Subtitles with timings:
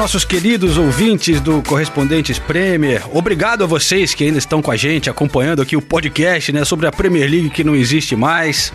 [0.00, 3.02] Nossos queridos ouvintes do Correspondentes Premier.
[3.14, 6.86] Obrigado a vocês que ainda estão com a gente, acompanhando aqui o podcast né, sobre
[6.86, 8.72] a Premier League que não existe mais.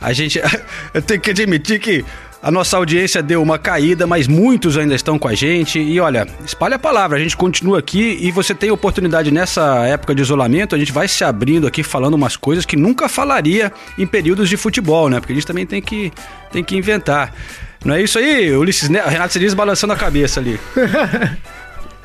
[0.00, 0.40] A gente.
[0.94, 2.04] Eu tenho que admitir que
[2.40, 5.80] a nossa audiência deu uma caída, mas muitos ainda estão com a gente.
[5.80, 10.14] E olha, espalha a palavra, a gente continua aqui e você tem oportunidade nessa época
[10.14, 14.06] de isolamento, a gente vai se abrindo aqui falando umas coisas que nunca falaria em
[14.06, 15.18] períodos de futebol, né?
[15.18, 16.12] Porque a gente também tem que,
[16.52, 17.34] tem que inventar.
[17.84, 20.58] Não é isso aí, Ulisses Neto, Renato Cedric balançando a cabeça ali.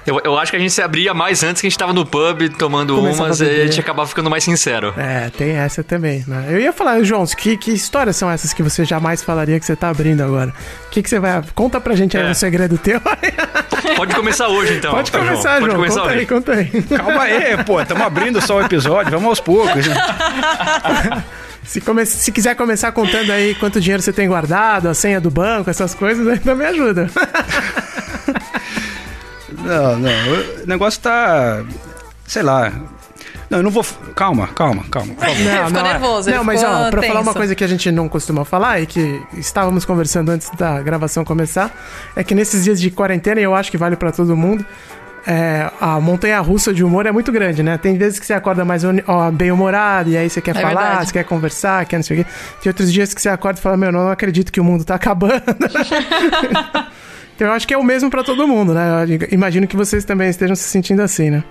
[0.05, 2.05] Eu, eu, acho que a gente se abria mais antes que a gente tava no
[2.05, 4.93] pub tomando Começava umas e a gente acabava ficando mais sincero.
[4.97, 6.47] É, tem essa também, né?
[6.49, 9.77] Eu ia falar, João, que, que histórias são essas que você jamais falaria que você
[9.77, 10.53] tá abrindo agora?
[10.87, 11.41] O que, que você vai.
[11.55, 12.29] Conta pra gente aí é.
[12.29, 12.99] um segredo teu.
[13.95, 14.91] Pode começar hoje, então.
[14.91, 15.71] Pode começar, João.
[15.71, 15.81] João.
[15.85, 16.19] Pode começar conta hoje.
[16.19, 16.97] aí, conta aí.
[16.97, 17.81] Calma aí, pô.
[17.81, 19.85] Estamos abrindo só o episódio, vamos aos poucos.
[21.65, 22.05] Se, come...
[22.05, 25.93] Se quiser começar contando aí quanto dinheiro você tem guardado, a senha do banco, essas
[25.93, 27.09] coisas, aí também ajuda.
[29.59, 30.63] não, não.
[30.63, 31.63] O negócio tá.
[32.27, 32.71] Sei lá.
[33.49, 33.85] Não, eu não vou.
[34.15, 35.13] Calma, calma, calma.
[35.19, 35.83] Não, ficou não, é.
[35.83, 36.31] nervoso.
[36.31, 37.13] Não, mas ó, pra tenso.
[37.13, 40.81] falar uma coisa que a gente não costuma falar e que estávamos conversando antes da
[40.81, 41.71] gravação começar,
[42.15, 44.65] é que nesses dias de quarentena, e eu acho que vale para todo mundo,
[45.25, 47.77] é, a montanha russa de humor é muito grande, né?
[47.77, 48.83] Tem vezes que você acorda mais
[49.33, 51.07] bem-humorado e aí você quer é falar, verdade.
[51.07, 52.31] você quer conversar, quer não sei o quê.
[52.61, 54.95] Tem outros dias que você acorda e fala, meu, não acredito que o mundo tá
[54.95, 55.43] acabando.
[57.35, 59.05] então eu acho que é o mesmo para todo mundo, né?
[59.07, 61.43] Eu imagino que vocês também estejam se sentindo assim, né?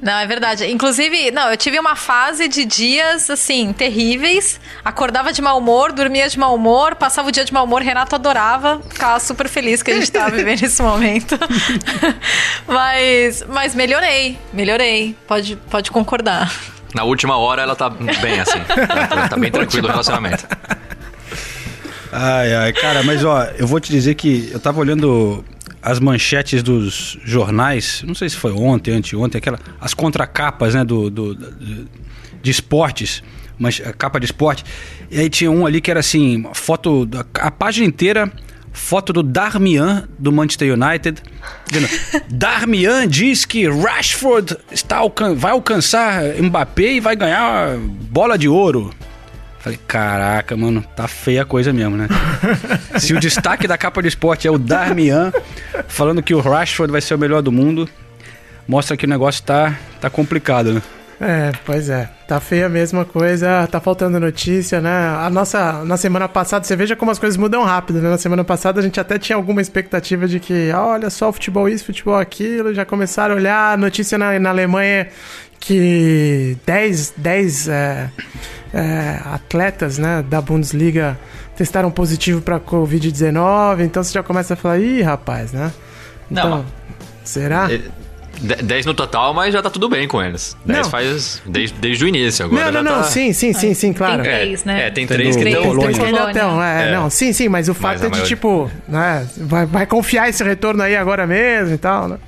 [0.00, 0.66] Não, é verdade.
[0.66, 4.60] Inclusive, não, eu tive uma fase de dias, assim, terríveis.
[4.84, 7.82] Acordava de mau humor, dormia de mau humor, passava o dia de mau humor.
[7.82, 11.38] Renato adorava, ficava super feliz que a gente tava vivendo esse momento.
[12.68, 15.16] mas, mas melhorei, melhorei.
[15.26, 16.52] Pode, pode concordar.
[16.94, 18.60] Na última hora ela tá bem assim.
[18.68, 20.46] Ela tá, tá bem tranquilo o relacionamento.
[22.12, 25.44] Ai, ai, cara, mas ó, eu vou te dizer que eu tava olhando
[25.86, 31.08] as manchetes dos jornais, não sei se foi ontem, anteontem, aquela, as contracapas né, do,
[31.08, 31.88] do, do
[32.42, 33.22] de esportes,
[33.56, 34.64] mas a capa de esporte,
[35.08, 38.32] e aí tinha um ali que era assim, foto, a página inteira,
[38.72, 41.22] foto do Darmian do Manchester United.
[42.30, 48.92] Darmian diz que Rashford está alcan vai alcançar Mbappé e vai ganhar bola de ouro.
[49.66, 52.06] Falei, caraca, mano, tá feia a coisa mesmo, né?
[53.00, 55.32] Se o destaque da capa do esporte é o Darmian
[55.88, 57.88] falando que o Rashford vai ser o melhor do mundo,
[58.68, 60.82] mostra que o negócio tá, tá complicado, né?
[61.20, 62.08] É, pois é.
[62.28, 64.90] Tá feia a mesma coisa, tá faltando notícia, né?
[64.90, 68.08] A nossa, na semana passada, você veja como as coisas mudam rápido, né?
[68.10, 71.86] Na semana passada a gente até tinha alguma expectativa de que, olha só, futebol isso,
[71.86, 75.08] futebol aquilo, já começaram a olhar notícia na, na Alemanha
[75.60, 78.10] que 10, 10 é,
[78.72, 81.18] é, atletas né, da Bundesliga
[81.56, 85.72] testaram positivo para Covid-19, então você já começa a falar, ih, rapaz, né?
[86.30, 86.66] Então, Não,
[87.24, 87.68] será?
[88.38, 90.56] 10 no total, mas já tá tudo bem com eles.
[90.64, 92.70] 10 faz desde, desde o início agora.
[92.70, 93.08] Não, não, não, tá...
[93.08, 94.22] sim, sim, sim, sim, claro.
[94.22, 94.86] Tem três, né?
[94.86, 95.62] É, tem três que estão.
[95.62, 98.28] Tem três que estão, é, é, não, sim, sim, mas o fato mas é de,
[98.28, 102.18] tipo, né, vai, vai confiar esse retorno aí agora mesmo e tal, né?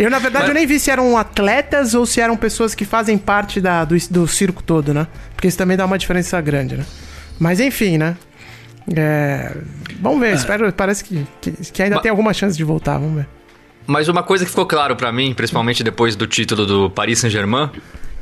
[0.00, 0.48] Eu, na verdade, Mas...
[0.48, 3.94] eu nem vi se eram atletas ou se eram pessoas que fazem parte da, do,
[4.10, 5.06] do circo todo, né?
[5.34, 6.86] Porque isso também dá uma diferença grande, né?
[7.38, 8.16] Mas enfim, né?
[8.96, 9.54] É...
[10.00, 10.32] Vamos ver, é.
[10.32, 12.02] espero, parece que, que, que ainda Mas...
[12.02, 13.28] tem alguma chance de voltar, vamos ver.
[13.86, 17.68] Mas uma coisa que ficou claro para mim, principalmente depois do título do Paris Saint-Germain,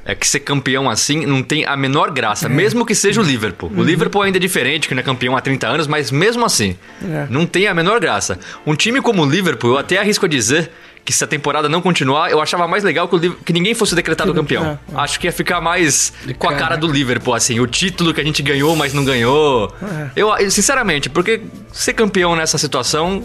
[0.05, 2.49] é que ser campeão assim não tem a menor graça, é.
[2.49, 3.71] mesmo que seja o Liverpool.
[3.71, 3.81] Uhum.
[3.81, 6.77] O Liverpool ainda é diferente, que não é campeão há 30 anos, mas mesmo assim,
[7.05, 7.29] é.
[7.31, 8.37] não tem a menor graça.
[8.67, 10.73] Um time como o Liverpool, eu até arrisco a dizer
[11.09, 13.95] que se a temporada não continuar, eu achava mais legal que, o, que ninguém fosse
[13.95, 14.79] decretado campeão.
[14.93, 15.01] É, é.
[15.01, 18.25] Acho que ia ficar mais com a cara do Liverpool, assim, o título que a
[18.25, 19.73] gente ganhou, mas não ganhou.
[19.83, 20.11] É.
[20.15, 21.41] Eu, sinceramente, porque
[21.73, 23.25] ser campeão nessa situação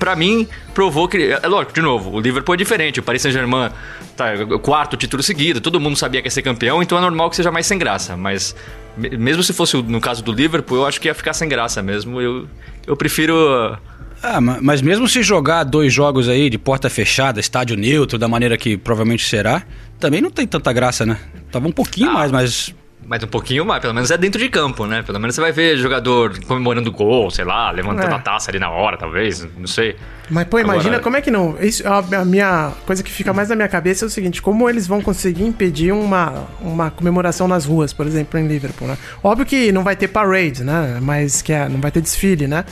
[0.00, 1.30] para mim, provou que.
[1.40, 2.98] É lógico, de novo, o Liverpool é diferente.
[2.98, 3.70] O Paris Saint-Germain
[4.16, 7.36] tá quarto título seguido, todo mundo sabia que ia ser campeão, então é normal que
[7.36, 8.16] seja mais sem graça.
[8.16, 8.56] Mas
[8.96, 12.20] mesmo se fosse no caso do Liverpool, eu acho que ia ficar sem graça mesmo.
[12.20, 12.48] Eu,
[12.84, 13.78] eu prefiro
[14.22, 18.56] ah, mas mesmo se jogar dois jogos aí de porta fechada, estádio neutro, da maneira
[18.56, 19.62] que provavelmente será,
[19.98, 21.18] também não tem tanta graça, né?
[21.50, 22.14] Tava um pouquinho ah.
[22.14, 22.74] mais, mas
[23.04, 25.02] Mas um pouquinho mais, pelo menos é dentro de campo, né?
[25.02, 28.14] Pelo menos você vai ver jogador comemorando gol, sei lá, levantando É.
[28.14, 29.96] a taça ali na hora, talvez, não sei.
[30.30, 31.56] Mas, pô, imagina Agora- como é que não.
[31.60, 34.70] Isso, a, a minha coisa que fica mais na minha cabeça é o seguinte: como
[34.70, 38.96] eles vão conseguir impedir uma, uma comemoração nas ruas, por exemplo, em Liverpool, né?
[39.22, 40.98] Óbvio que não vai ter parade, né?
[41.02, 42.64] Mas que é, não vai ter desfile, né?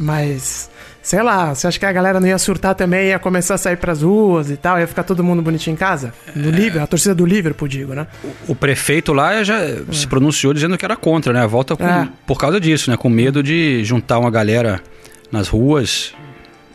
[0.00, 0.70] Mas.
[1.02, 3.76] Sei lá, você acha que a galera não ia surtar também, ia começar a sair
[3.76, 6.12] pras ruas e tal, ia ficar todo mundo bonitinho em casa?
[6.36, 8.06] No Liverpool, a torcida do Liverpool, digo, né?
[8.46, 9.58] O prefeito lá já
[9.90, 11.42] se pronunciou dizendo que era contra, né?
[11.42, 12.06] A volta com- É.
[12.26, 12.98] por causa disso, né?
[12.98, 14.82] Com medo de juntar uma galera
[15.32, 16.12] nas ruas.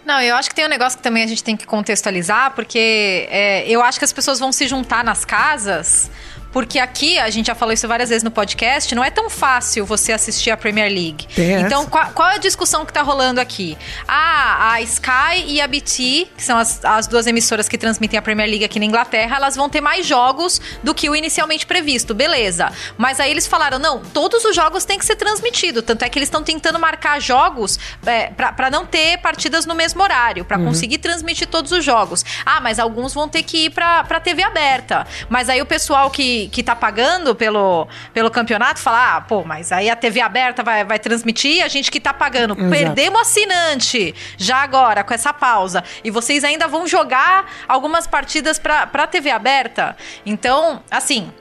[0.04, 3.28] Não, eu acho que tem um negócio que também a gente tem que contextualizar, porque
[3.30, 6.10] é, eu acho que as pessoas vão se juntar nas casas.
[6.56, 9.86] Porque aqui, a gente já falou isso várias vezes no podcast, não é tão fácil
[9.86, 11.28] você assistir a Premier League.
[11.36, 13.78] Tem então, qual, qual é a discussão que tá rolando aqui?
[14.08, 18.22] Ah, a Sky e a BT, que são as, as duas emissoras que transmitem a
[18.22, 22.14] Premier League aqui na Inglaterra, elas vão ter mais jogos do que o inicialmente previsto,
[22.14, 22.72] beleza.
[22.98, 25.84] Mas aí eles falaram, não, todos os jogos têm que ser transmitidos.
[25.84, 29.76] Tanto é que eles estão tentando marcar jogos é, pra pra não ter partidas no
[29.76, 32.24] mesmo horário, pra conseguir transmitir todos os jogos.
[32.46, 35.06] Ah, mas alguns vão ter que ir pra, pra TV aberta.
[35.28, 39.72] Mas aí o pessoal que, que tá pagando pelo, pelo campeonato fala, ah, pô, mas
[39.72, 42.54] aí a TV aberta vai, vai transmitir, a gente que tá pagando.
[42.54, 42.70] Exato.
[42.70, 45.84] Perdemos assinante já agora, com essa pausa.
[46.04, 49.96] E vocês ainda vão jogar algumas partidas pra, pra TV aberta.
[50.26, 51.32] Então, assim,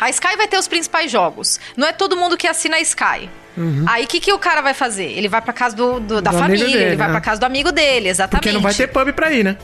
[0.00, 1.58] a Sky vai ter os principais jogos.
[1.76, 3.28] Não é todo mundo que assina a Sky.
[3.88, 5.06] Aí o que, que o cara vai fazer?
[5.06, 7.12] Ele vai pra casa do, do- da Do família, dele, ele vai né?
[7.12, 8.42] pra casa do amigo dele, exatamente.
[8.44, 9.56] Porque não vai ter pub pra ir, né?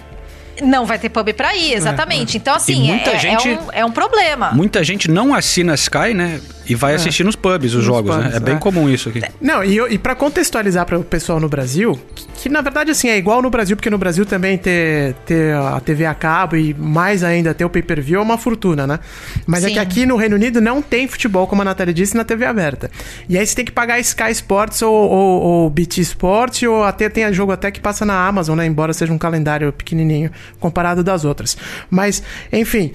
[0.62, 2.36] Não vai ter pub pra ir, exatamente.
[2.36, 4.52] Então, assim, muita é, gente- é, um, é um problema.
[4.52, 6.40] Muita gente não assina a Sky, né?
[6.66, 8.36] E vai assistir nos pubs os Nos jogos, pubs, né?
[8.36, 8.58] É bem é.
[8.58, 9.22] comum isso aqui.
[9.40, 13.08] Não, e, e para contextualizar para o pessoal no Brasil, que, que, na verdade assim
[13.08, 16.72] é igual no Brasil, porque no Brasil também ter, ter a TV a cabo e
[16.72, 18.98] mais ainda ter o pay-per-view é uma fortuna, né?
[19.46, 19.74] Mas é Sim.
[19.74, 22.90] que aqui no Reino Unido não tem futebol, como a Natália disse, na TV aberta.
[23.28, 27.10] E aí você tem que pagar Sky Sports ou, ou, ou BT Sport, ou até
[27.10, 28.64] tem jogo até que passa na Amazon, né?
[28.66, 31.56] Embora seja um calendário pequenininho comparado das outras.
[31.90, 32.92] Mas, enfim,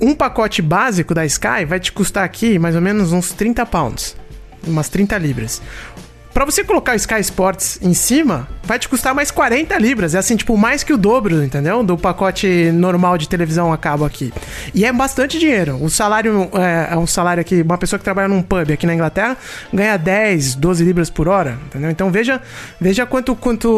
[0.00, 4.16] um pacote básico da Sky vai te custar aqui mais ou menos uns 30 pounds.
[4.66, 5.62] Umas 30 libras.
[6.40, 10.14] Pra você colocar o Sky Sports em cima, vai te custar mais 40 libras.
[10.14, 11.82] É assim, tipo, mais que o dobro, entendeu?
[11.82, 14.32] Do pacote normal de televisão a cabo aqui.
[14.74, 15.76] E é bastante dinheiro.
[15.84, 18.94] O salário é, é um salário aqui, uma pessoa que trabalha num pub aqui na
[18.94, 19.36] Inglaterra
[19.70, 21.90] ganha 10, 12 libras por hora, entendeu?
[21.90, 22.40] Então veja,
[22.80, 23.68] veja quanto, quanto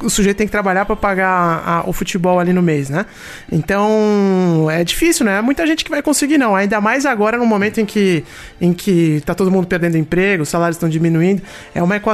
[0.00, 3.04] o, sujeito tem que trabalhar pra pagar a- o futebol ali no mês, né?
[3.50, 5.40] Então é difícil, né?
[5.40, 6.54] Muita gente que vai conseguir, não.
[6.54, 8.22] Ainda mais agora no momento em que,
[8.60, 11.42] em que tá todo mundo perdendo emprego, os salários estão diminuindo.
[11.74, 12.11] É uma equação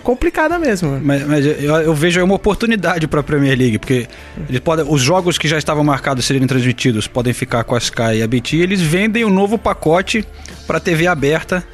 [0.00, 1.00] complicada mesmo.
[1.02, 4.06] Mas, mas eu, eu vejo aí uma oportunidade para a Premier League, porque
[4.48, 8.16] eles podem, os jogos que já estavam marcados serem transmitidos podem ficar com a Sky
[8.16, 10.24] e a BT, e eles vendem um novo pacote
[10.66, 11.64] para TV aberta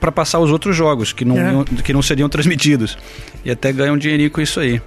[0.00, 1.64] para passar os outros jogos que não, É.
[1.82, 2.96] que não seriam transmitidos.
[3.44, 4.80] E até ganham um dinheirinho com isso aí.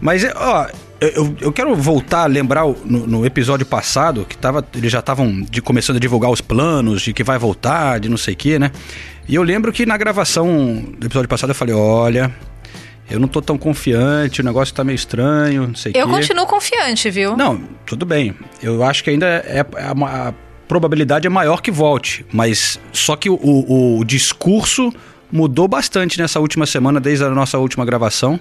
[0.00, 0.66] Mas, é, ó,
[1.00, 5.42] eu- eu, quero voltar a lembrar no, no episódio passado, que tava, eles já estavam
[5.42, 8.58] de- começando a divulgar os planos de que vai voltar, de não sei o que,
[8.58, 8.70] né?
[9.28, 12.34] E eu lembro que na gravação do episódio passado eu falei, olha,
[13.10, 16.12] eu não tô tão confiante, o negócio tá meio estranho, não sei o Eu quê.
[16.12, 17.36] continuo confiante, viu?
[17.36, 18.34] Não, tudo bem.
[18.62, 20.34] Eu acho que ainda é, é uma- a
[20.68, 24.92] probabilidade é maior que volte, mas só que o, o- o discurso
[25.32, 28.38] mudou bastante nessa última semana, desde a nossa última gravação.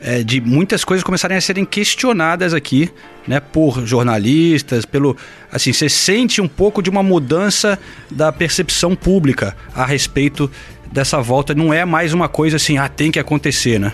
[0.00, 2.90] É, de muitas coisas começarem a serem questionadas aqui,
[3.26, 5.16] né, por jornalistas, pelo,
[5.50, 7.78] assim, você sente um pouco de uma mudança
[8.10, 10.50] da percepção pública a respeito
[10.92, 11.54] dessa volta.
[11.54, 13.92] Não é mais uma coisa assim, ah, tem que acontecer, né?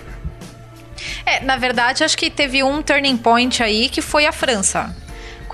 [1.27, 4.95] É, na verdade, acho que teve um turning point aí que foi a França.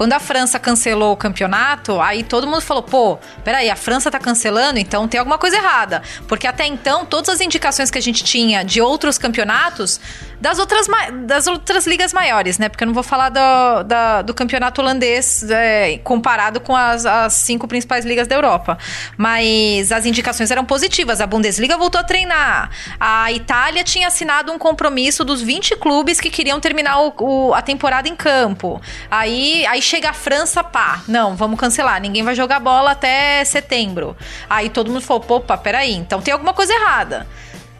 [0.00, 4.19] Quando a França cancelou o campeonato, aí todo mundo falou: pô, peraí, a França tá
[4.19, 6.02] cancelando, então tem alguma coisa errada.
[6.26, 10.00] Porque até então, todas as indicações que a gente tinha de outros campeonatos,
[10.40, 10.87] das outras,
[11.26, 12.68] das outras ligas maiores, né?
[12.68, 17.35] Porque eu não vou falar do, da- do campeonato holandês é, comparado com as, as
[17.35, 18.78] cinco principais ligas da Europa.
[19.18, 21.20] Mas as indicações eram positivas.
[21.20, 22.70] A Bundesliga voltou a treinar.
[22.99, 27.61] A Itália tinha assinado um compromisso dos 20 clubes que queriam terminar o- o- a
[27.61, 28.80] temporada em campo.
[29.11, 32.00] Aí, aí chega a França, pá, não, vamos cancelar.
[32.00, 34.16] Ninguém vai jogar bola até setembro.
[34.49, 37.26] Aí todo mundo falou, opa, peraí, então tem alguma coisa errada.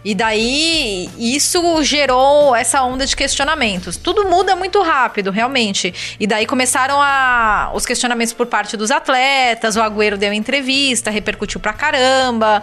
[0.05, 3.97] E daí isso gerou essa onda de questionamentos.
[3.97, 6.17] Tudo muda muito rápido, realmente.
[6.19, 9.77] E daí começaram a, os questionamentos por parte dos atletas.
[9.77, 12.63] O Agüero deu entrevista, repercutiu pra caramba.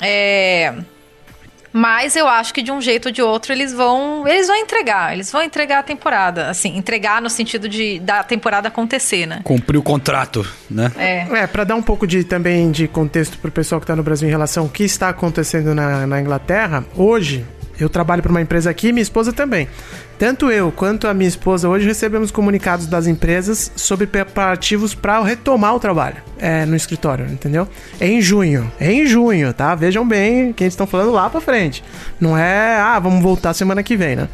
[0.00, 0.74] É,
[1.76, 5.12] Mas eu acho que de um jeito ou de outro eles vão, eles vão entregar,
[5.12, 9.40] eles vão entregar a temporada, assim, entregar no sentido de da temporada acontecer, né?
[9.44, 10.90] Cumprir o contrato, né?
[10.96, 11.42] É.
[11.42, 14.26] É, pra dar um pouco de também de contexto pro pessoal que tá no Brasil
[14.26, 17.44] em relação ao que está acontecendo na, na Inglaterra, hoje
[17.78, 19.68] eu trabalho para uma empresa aqui, minha esposa também.
[20.18, 25.74] Tanto eu quanto a minha esposa hoje recebemos comunicados das empresas sobre preparativos para retomar
[25.74, 27.68] o trabalho é, no escritório, entendeu?
[28.00, 29.74] É em junho, é em junho, tá?
[29.74, 31.84] Vejam bem quem estão falando lá para frente.
[32.18, 34.28] Não é, ah, vamos voltar semana que vem, né?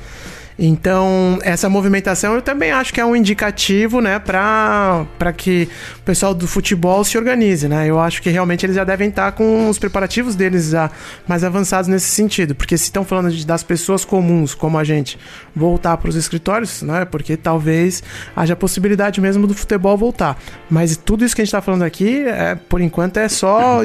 [0.59, 5.69] Então, essa movimentação eu também acho que é um indicativo, né, para que
[5.99, 7.89] o pessoal do futebol se organize, né?
[7.89, 10.91] Eu acho que realmente eles já devem estar com os preparativos deles já
[11.27, 15.19] mais avançados nesse sentido, porque se estão falando de, das pessoas comuns, como a gente,
[15.55, 17.05] voltar para os escritórios, né?
[17.05, 18.03] Porque talvez
[18.37, 20.39] haja possibilidade mesmo do futebol voltar.
[20.71, 23.81] Mas tudo isso que a gente está falando aqui, é, por enquanto, é só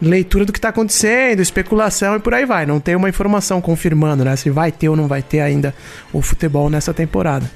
[0.00, 2.64] leitura do que está acontecendo, especulação e por aí vai.
[2.66, 4.36] Não tem uma informação confirmando, né?
[4.36, 5.74] Se vai ter ou não vai ter ainda
[6.12, 7.50] o futebol nessa temporada.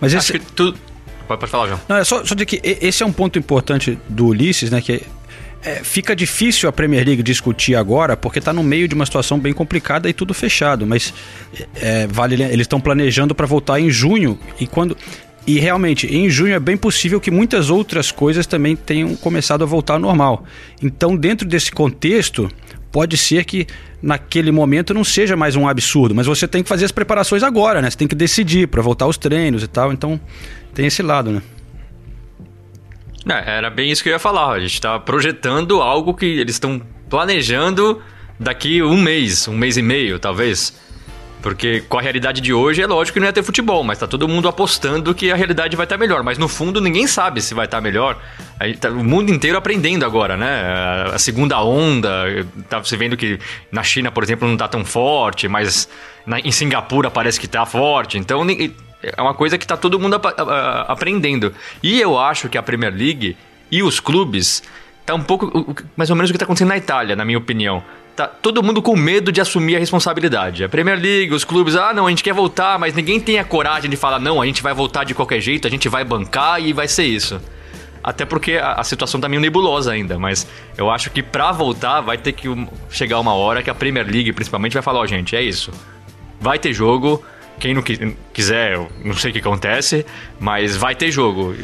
[0.00, 0.74] Mas Acho esse, que tu...
[1.26, 1.80] Pode, pode falar, João.
[1.88, 4.80] Não, é só, só dizer que esse é um ponto importante do Ulisses, né?
[4.82, 5.02] Que
[5.62, 9.38] é, fica difícil a Premier League discutir agora, porque está no meio de uma situação
[9.38, 10.86] bem complicada e tudo fechado.
[10.86, 11.14] Mas
[11.76, 14.94] é, vale, lem- eles estão planejando para voltar em junho e quando
[15.46, 19.66] e realmente em junho é bem possível que muitas outras coisas também tenham começado a
[19.66, 20.44] voltar ao normal.
[20.82, 22.48] Então, dentro desse contexto,
[22.90, 23.66] pode ser que
[24.02, 27.82] naquele momento não seja mais um absurdo, mas você tem que fazer as preparações agora,
[27.82, 27.90] né?
[27.90, 29.92] Você tem que decidir para voltar aos treinos e tal.
[29.92, 30.18] Então,
[30.72, 31.42] tem esse lado, né?
[33.28, 34.52] É, era bem isso que eu ia falar.
[34.52, 38.00] A gente tá projetando algo que eles estão planejando
[38.38, 40.74] daqui um mês, um mês e meio, talvez.
[41.44, 44.06] Porque com a realidade de hoje é lógico que não ia ter futebol, mas tá
[44.06, 46.22] todo mundo apostando que a realidade vai estar melhor.
[46.22, 48.16] Mas no fundo ninguém sabe se vai estar melhor.
[48.58, 51.12] Aí tá o mundo inteiro aprendendo agora, né?
[51.12, 52.08] A- segunda onda,
[52.66, 53.38] tá se vendo que
[53.70, 55.86] na China, por exemplo, não tá tão forte, mas
[56.24, 58.16] na- em Singapura parece que tá forte.
[58.16, 58.42] Então
[59.02, 61.52] é uma coisa que tá todo mundo apa- a- a- aprendendo.
[61.82, 63.36] E eu acho que a Premier League
[63.70, 64.62] e os clubes
[65.04, 67.82] tá um pouco mais ou menos o que tá acontecendo na Itália, na minha opinião.
[68.16, 70.62] Tá todo mundo com medo de assumir a responsabilidade.
[70.62, 73.44] A Premier League, os clubes, ah, não, a gente quer voltar, mas ninguém tem a
[73.44, 76.62] coragem de falar, não, a gente vai voltar de qualquer jeito, a gente vai bancar
[76.62, 77.40] e vai ser isso.
[78.02, 80.46] Até porque a, a situação tá meio nebulosa ainda, mas
[80.76, 82.48] eu acho que pra voltar vai ter que
[82.90, 85.72] chegar uma hora que a Premier League, principalmente, vai falar, ó, gente, é isso.
[86.40, 87.24] Vai ter jogo.
[87.58, 90.04] Quem não qui- quiser, eu não sei o que acontece,
[90.40, 91.54] mas vai ter jogo.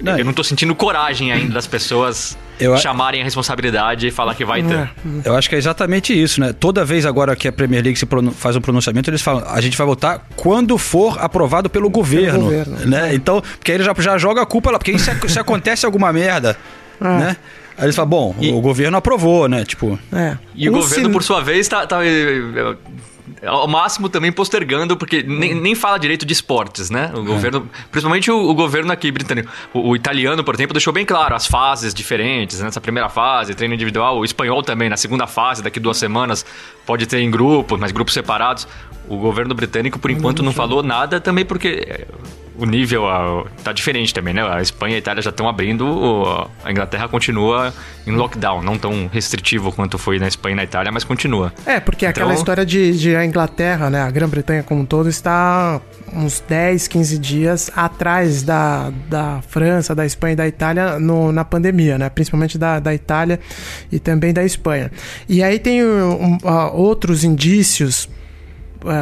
[0.00, 4.10] Não, eu não tô sentindo coragem ainda das pessoas Eu a- chamarem a responsabilidade e
[4.10, 4.74] falar que vai ter.
[4.74, 4.88] É.
[5.24, 6.52] Eu acho que é exatamente isso, né?
[6.52, 7.98] Toda vez agora que a Premier League
[8.36, 12.76] faz um pronunciamento, eles falam, a gente vai votar quando for aprovado pelo governo, governo.
[12.86, 13.14] né?
[13.14, 16.12] Então, porque aí ele já, já joga a culpa lá, porque se, se acontece alguma
[16.12, 16.56] merda,
[17.00, 17.36] né?
[17.76, 19.64] Aí eles falam, bom, E- o governo aprovou, né?
[19.64, 20.36] Tipo, É.
[20.54, 22.76] E o Um governo, sin- por sua vez, tá, tá, eh,
[23.44, 27.10] ao máximo também postergando, porque nem, nem fala direito de esportes, né?
[27.14, 29.50] O governo, principalmente o, o governo aqui britânico.
[29.72, 32.66] O, o italiano, por exemplo, deixou bem claro as fases diferentes, né?
[32.66, 34.18] nessa primeira fase, treino individual.
[34.18, 36.44] O espanhol também, na segunda fase, daqui duas semanas,
[36.84, 38.68] pode ter em grupos, mas grupos separados.
[39.08, 42.06] O governo britânico, por enquanto, não falou nada também porque eh,
[42.56, 43.02] o nível
[43.62, 44.42] tá diferente também, né?
[44.42, 47.74] A Espanha e a Itália já estão abrindo, a Inglaterra continua
[48.06, 51.52] em lockdown, não tão restritivo quanto foi na Espanha e na Itália, mas continua.
[51.66, 55.08] É, porque aquela Então- história de, de a Inglaterra, né, a Grã-Bretanha como um todo,
[55.08, 55.80] está
[56.12, 61.44] uns 10, 15 dias atrás da, da França, da Espanha e da Itália no- na
[61.44, 62.08] pandemia, né?
[62.08, 63.38] Principalmente da, da Itália
[63.92, 64.90] e também da Espanha.
[65.28, 68.08] E aí tem um, ah, outros indícios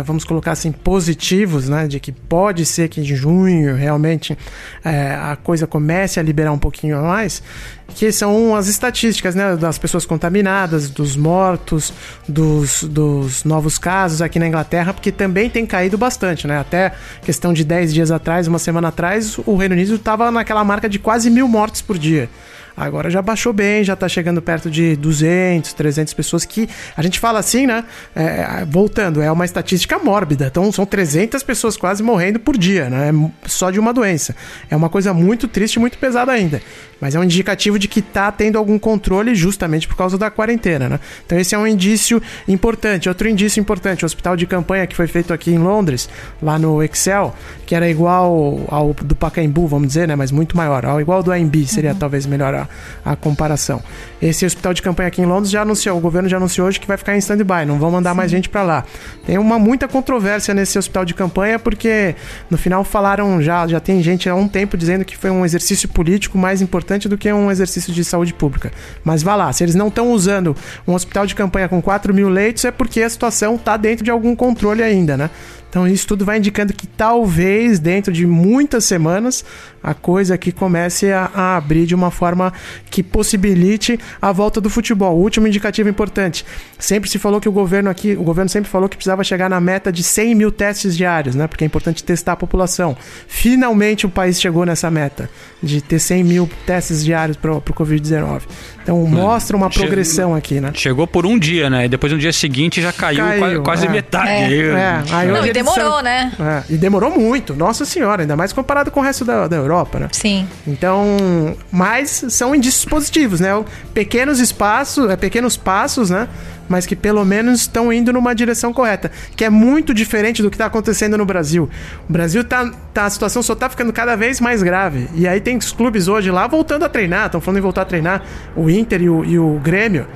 [0.05, 1.87] vamos colocar assim, positivos, né?
[1.87, 4.37] De que pode ser que em junho realmente
[4.85, 7.43] eh, a coisa comece a liberar um pouquinho a mais,
[7.89, 9.57] que são as estatísticas, né?
[9.57, 11.93] Das pessoas contaminadas, dos mortos,
[12.29, 16.59] dos, dos novos casos aqui na Inglaterra, porque também tem caído bastante, né?
[16.59, 20.89] Até questão de 10 dias atrás, uma semana atrás, o Reino Unido estava naquela marca
[20.89, 22.29] de quase mil mortes por dia.
[22.77, 27.19] Agora já baixou bem, já tá chegando perto de 200, 300 pessoas que a gente
[27.19, 27.85] fala assim, né?
[28.15, 30.47] É, voltando, é uma estatística mórbida.
[30.47, 33.13] Então são 300 pessoas quase morrendo por dia, né?
[33.47, 34.35] Só de uma doença.
[34.71, 36.63] É uma coisa muito triste, muito pesada ainda.
[37.01, 40.89] Mas é um indicativo de que tá tendo algum controle justamente por causa da quarentena,
[40.89, 41.01] né?
[41.27, 43.09] Então esse é um indício importante.
[43.09, 46.09] Outro indício importante, o hospital de campanha que foi feito aqui em Londres,
[46.41, 47.35] lá no Excel,
[47.67, 50.15] que era igual ao do Pacaembu, vamos dizer, né?
[50.15, 50.87] Mas muito maior.
[50.87, 52.62] Ao igual do AMB, seria talvez melhor.
[53.05, 53.83] A, a comparação.
[54.21, 56.87] Esse hospital de campanha aqui em Londres já anunciou, o governo já anunciou hoje que
[56.87, 58.85] vai ficar em stand-by, não vão mandar mais gente para lá.
[59.27, 62.15] Tem uma muita controvérsia nesse hospital de campanha porque
[62.51, 65.89] no final falaram já, já tem gente há um tempo dizendo que foi um exercício
[65.89, 68.71] político mais importante do que um exercício de saúde pública.
[69.05, 72.29] Mas vá lá, se eles não estão usando um hospital de campanha com 4 mil
[72.29, 75.31] leitos é porque a situação está dentro de algum controle ainda, né?
[75.73, 79.43] Então isso tudo vai indicando que talvez dentro de muitas semanas
[79.83, 82.53] a coisa aqui comece a, a, abrir de uma forma
[82.91, 85.17] que possibilite a volta do futebol.
[85.17, 86.45] O último indicativo importante.
[86.79, 89.61] Sempre se falou que o governo aqui, o governo sempre falou que precisava chegar na
[89.61, 91.47] meta de 100 mil testes diários, né?
[91.47, 92.97] Porque é importante testar a população.
[93.27, 95.29] Finalmente o país chegou nessa meta
[95.63, 98.43] de ter 100 mil testes diários para o Covid-19.
[98.83, 100.71] Então mostra uma progressão aqui, né?
[100.75, 101.85] Chegou por um dia, né?
[101.87, 103.89] E depois no dia seguinte já caiu, Caiu, quase é.
[103.89, 104.31] metade.
[104.31, 104.73] É.
[104.73, 106.33] É, aí Não, e demorou, são- né?
[106.39, 109.72] É, e demorou muito, nossa senhora, ainda mais comparado com o resto da, da Europa,
[109.99, 110.09] né?
[110.13, 110.47] Sim.
[110.67, 113.51] Então, mas são indícios positivos, né?
[113.95, 116.29] Pequenos espaços, é, pequenos passos, né?
[116.69, 120.55] Mas que pelo menos estão indo numa direção correta, que é muito diferente do que
[120.55, 121.69] está acontecendo no Brasil.
[122.09, 125.09] O Brasil tá, tá a situação só tá ficando cada vez mais grave.
[125.15, 127.87] E aí tem os clubes hoje lá voltando a treinar, estão falando em voltar a
[127.87, 128.23] treinar,
[128.57, 130.07] o Inter e o, e o Grêmio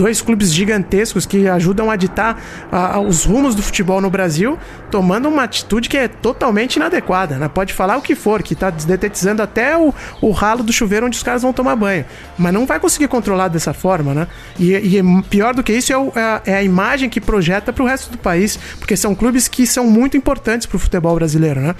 [0.00, 2.40] dois clubes gigantescos que ajudam a ditar
[2.72, 4.58] ah, os rumos do futebol no Brasil,
[4.90, 7.36] tomando uma atitude que é totalmente inadequada.
[7.36, 7.48] Né?
[7.48, 9.92] Pode falar o que for, que está desdetetizando até o,
[10.22, 12.04] o ralo do chuveiro onde os caras vão tomar banho.
[12.38, 14.26] Mas não vai conseguir controlar dessa forma, né?
[14.58, 17.84] E, e pior do que isso é, o- é a- é imagem que projeta para
[17.84, 21.60] o resto do país, porque são clubes que são muito importantes para o futebol brasileiro,
[21.60, 21.74] né?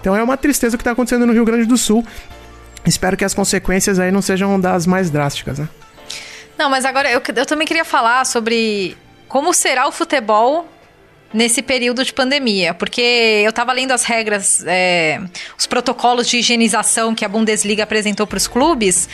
[0.00, 2.04] Então é uma tristeza o que está acontecendo no Rio Grande do Sul.
[2.86, 5.68] Espero que as consequências aí não sejam das mais drásticas, né?
[6.58, 8.96] Não, mas agora eu, eu também queria falar sobre
[9.28, 10.68] como será o futebol
[11.32, 13.00] nesse período de pandemia, porque
[13.44, 15.20] eu tava lendo as regras, é,
[15.58, 19.08] os protocolos de higienização que a Bundesliga apresentou para os clubes,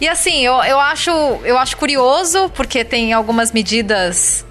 [0.00, 1.10] e assim, eu, eu, acho,
[1.44, 4.46] eu acho curioso, porque tem algumas medidas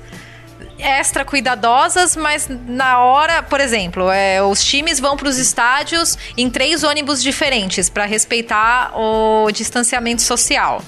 [0.80, 6.50] extra cuidadosas, mas na hora, por exemplo, é, os times vão para os estádios em
[6.50, 10.82] três ônibus diferentes para respeitar o distanciamento social.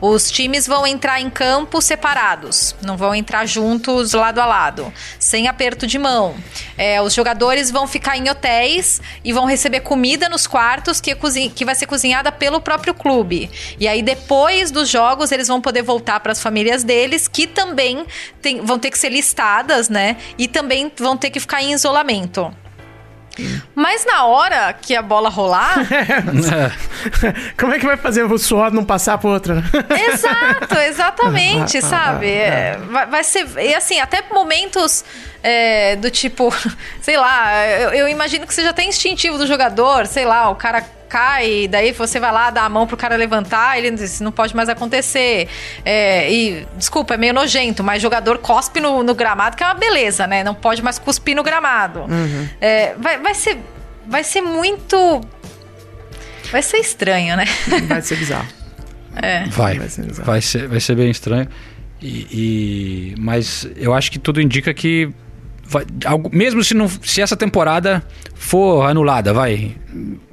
[0.00, 5.48] Os times vão entrar em campo separados, não vão entrar juntos lado a lado, sem
[5.48, 6.34] aperto de mão.
[6.76, 11.16] É, os jogadores vão ficar em hotéis e vão receber comida nos quartos que, é
[11.54, 13.50] que vai ser cozinhada pelo próprio clube.
[13.78, 18.04] E aí, depois dos jogos, eles vão poder voltar para as famílias deles, que também
[18.40, 20.16] tem- vão ter que ser listadas, né?
[20.36, 22.54] E também vão ter que ficar em isolamento.
[23.74, 25.76] Mas na hora que a bola rolar,
[27.58, 29.62] Como é que vai fazer o suor não passar pro outro, né?
[30.12, 32.26] Exato, exatamente, sabe?
[32.26, 33.48] É, vai, vai ser.
[33.56, 35.02] E assim, até momentos
[35.42, 36.54] é, do tipo,
[37.00, 40.82] sei lá, eu, eu imagino que seja até instintivo do jogador, sei lá, o cara
[41.08, 44.56] cai, daí você vai lá dar a mão pro cara levantar, ele diz, não pode
[44.56, 45.46] mais acontecer.
[45.84, 49.74] É, e, desculpa, é meio nojento, mas jogador cospe no, no gramado, que é uma
[49.74, 50.42] beleza, né?
[50.42, 52.06] Não pode mais cuspir no gramado.
[52.60, 53.58] É, vai, vai ser.
[54.06, 55.20] Vai ser muito.
[56.50, 57.44] Vai ser estranho, né?
[57.88, 58.48] Vai ser bizarro.
[59.22, 59.44] É.
[59.46, 60.26] Vai, Vai ser bizarro.
[60.26, 61.46] vai ser, vai ser bem estranho.
[62.00, 62.26] E,
[63.12, 65.10] e- mas eu acho que tudo indica que
[65.66, 68.02] vai- algo- mesmo se não se essa temporada
[68.34, 69.72] for anulada, vai,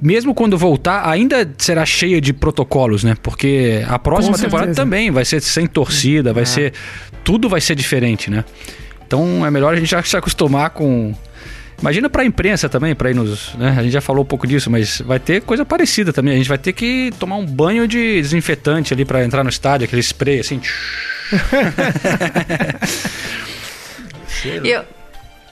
[0.00, 3.16] mesmo quando voltar, ainda será cheia de protocolos, né?
[3.22, 4.82] Porque a próxima Com temporada certeza.
[4.84, 6.72] também vai ser sem torcida, vai ser
[7.24, 8.44] tudo vai ser diferente, né?
[9.06, 11.14] Então é melhor a gente já se acostumar com
[11.80, 13.54] Imagina pra imprensa também, pra ir nos.
[13.54, 13.74] Né?
[13.78, 16.34] A gente já falou um pouco disso, mas vai ter coisa parecida também.
[16.34, 19.86] A gente vai ter que tomar um banho de desinfetante ali pra entrar no estádio,
[19.86, 20.60] aquele spray assim.
[24.64, 24.84] Eu,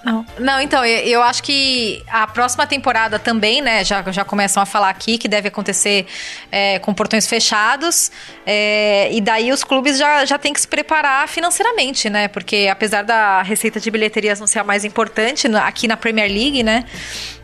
[0.04, 3.84] não, não, então, eu, acho que a próxima temporada também, né?
[3.84, 6.06] Já, já começam a falar aqui que deve acontecer
[6.52, 8.10] é, com portões fechados.
[8.46, 12.28] é, e daí os clubes já, já têm que se preparar financeiramente, né?
[12.28, 16.62] Porque apesar da receita de bilheterias não ser a mais importante aqui na Premier League,
[16.62, 16.84] né?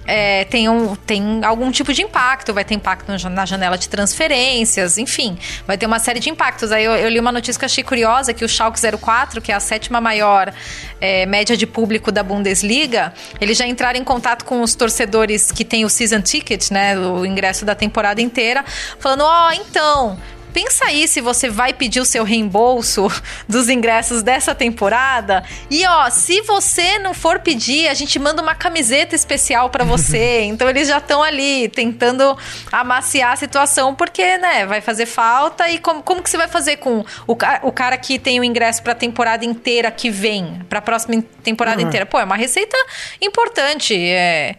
[0.06, 4.98] É, tem, um, tem algum tipo de impacto, vai ter impacto na janela de transferências,
[4.98, 6.72] enfim, vai ter uma série de impactos.
[6.72, 9.54] Aí eu, eu li uma notícia que achei curiosa, que o Schalke 04, que é
[9.54, 10.52] a sétima maior
[11.00, 15.64] é, média de público da Bundesliga, eles já entraram em contato com os torcedores que
[15.64, 18.64] têm o season ticket, né, o ingresso da temporada inteira,
[18.98, 20.18] falando, ó, então...
[20.54, 23.08] Pensa aí se você vai pedir o seu reembolso
[23.48, 25.42] dos ingressos dessa temporada.
[25.68, 30.42] E ó, se você não for pedir, a gente manda uma camiseta especial pra você.
[30.46, 32.38] então eles já estão ali tentando
[32.70, 35.68] amaciar a situação, porque, né, vai fazer falta.
[35.68, 38.80] E como, como que você vai fazer com o, o cara que tem o ingresso
[38.80, 42.06] pra temporada inteira que vem, pra próxima temporada inteira?
[42.06, 42.76] Pô, é uma receita
[43.20, 43.92] importante.
[43.98, 44.54] É.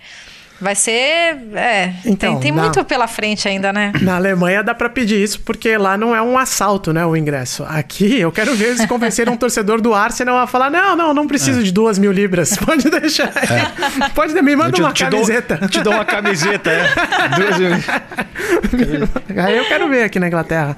[0.60, 1.36] Vai ser.
[1.54, 1.92] É.
[2.06, 3.92] Então, tem tem na- muito pela frente ainda, né?
[4.02, 7.66] Na Alemanha dá pra pedir isso porque lá não é um assalto, né, o ingresso.
[7.68, 11.28] Aqui eu quero ver eles convenceram um torcedor do Arsenal a falar: não, não, não
[11.28, 12.56] preciso de duas mil libras.
[12.66, 13.32] Pode deixar.
[14.16, 15.58] Pode me manda uma camiseta.
[15.58, 16.88] Dou, te dou uma camiseta, é.
[17.36, 17.86] Duas vezes.
[19.38, 20.78] Aí eu quero ver aqui na Inglaterra.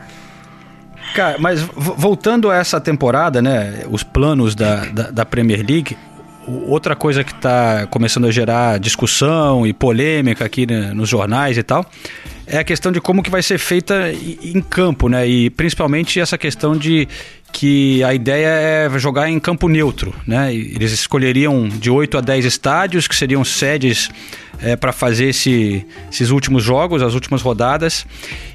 [1.16, 3.84] Cara, mas vo- voltando a essa temporada, né?
[3.90, 5.98] Os planos da, da, da Premier League.
[6.48, 11.64] Outra coisa que está começando a gerar discussão e polêmica aqui né, nos jornais e
[11.64, 11.86] tal
[12.48, 14.10] é a questão de como que vai ser feita
[14.42, 15.28] em campo, né?
[15.28, 17.08] E principalmente essa questão de
[17.52, 20.54] que a ideia é jogar em campo neutro, né?
[20.54, 24.10] Eles escolheriam de 8 a 10 estádios que seriam sedes
[24.80, 28.06] para fazer esse- esses últimos jogos, as últimas rodadas.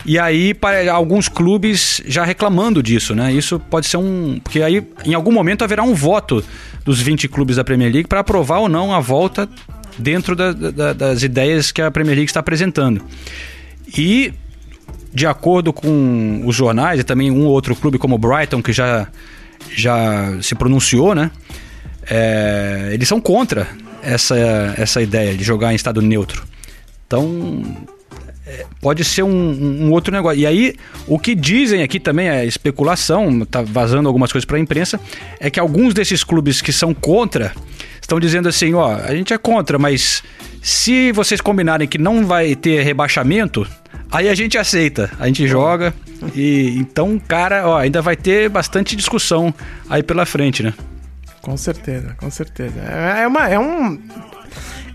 [0.04, 3.32] E aí para alguns clubes já reclamando disso, né?
[3.32, 6.44] Isso pode ser um, porque aí em algum momento haverá um voto
[6.84, 9.48] dos 20 clubes da Premier League para aprovar ou não a volta
[9.98, 13.02] dentro da- da- das ideias que a Premier League está apresentando.
[13.96, 14.32] E
[15.14, 18.72] de acordo com os jornais e também um ou outro clube como o Brighton que
[18.72, 19.06] já
[19.76, 21.30] já se pronunciou, né?
[22.10, 23.68] É, eles são contra
[24.02, 24.36] essa,
[24.76, 26.44] essa ideia de jogar em estado neutro.
[27.06, 27.62] Então,
[28.46, 30.38] é, pode ser um, um outro negócio.
[30.40, 30.74] E aí,
[31.06, 35.00] o que dizem aqui também é especulação, tá vazando algumas coisas para a imprensa,
[35.38, 37.52] é que alguns desses clubes que são contra
[38.00, 40.22] estão dizendo assim: ó, a gente é contra, mas
[40.60, 43.66] se vocês combinarem que não vai ter rebaixamento,
[44.10, 45.94] aí a gente aceita, a gente joga.
[46.34, 49.52] E então, cara, ó, ainda vai ter bastante discussão
[49.88, 50.72] aí pela frente, né?
[51.42, 52.80] Com certeza, com certeza.
[52.80, 54.00] É, é uma, é um.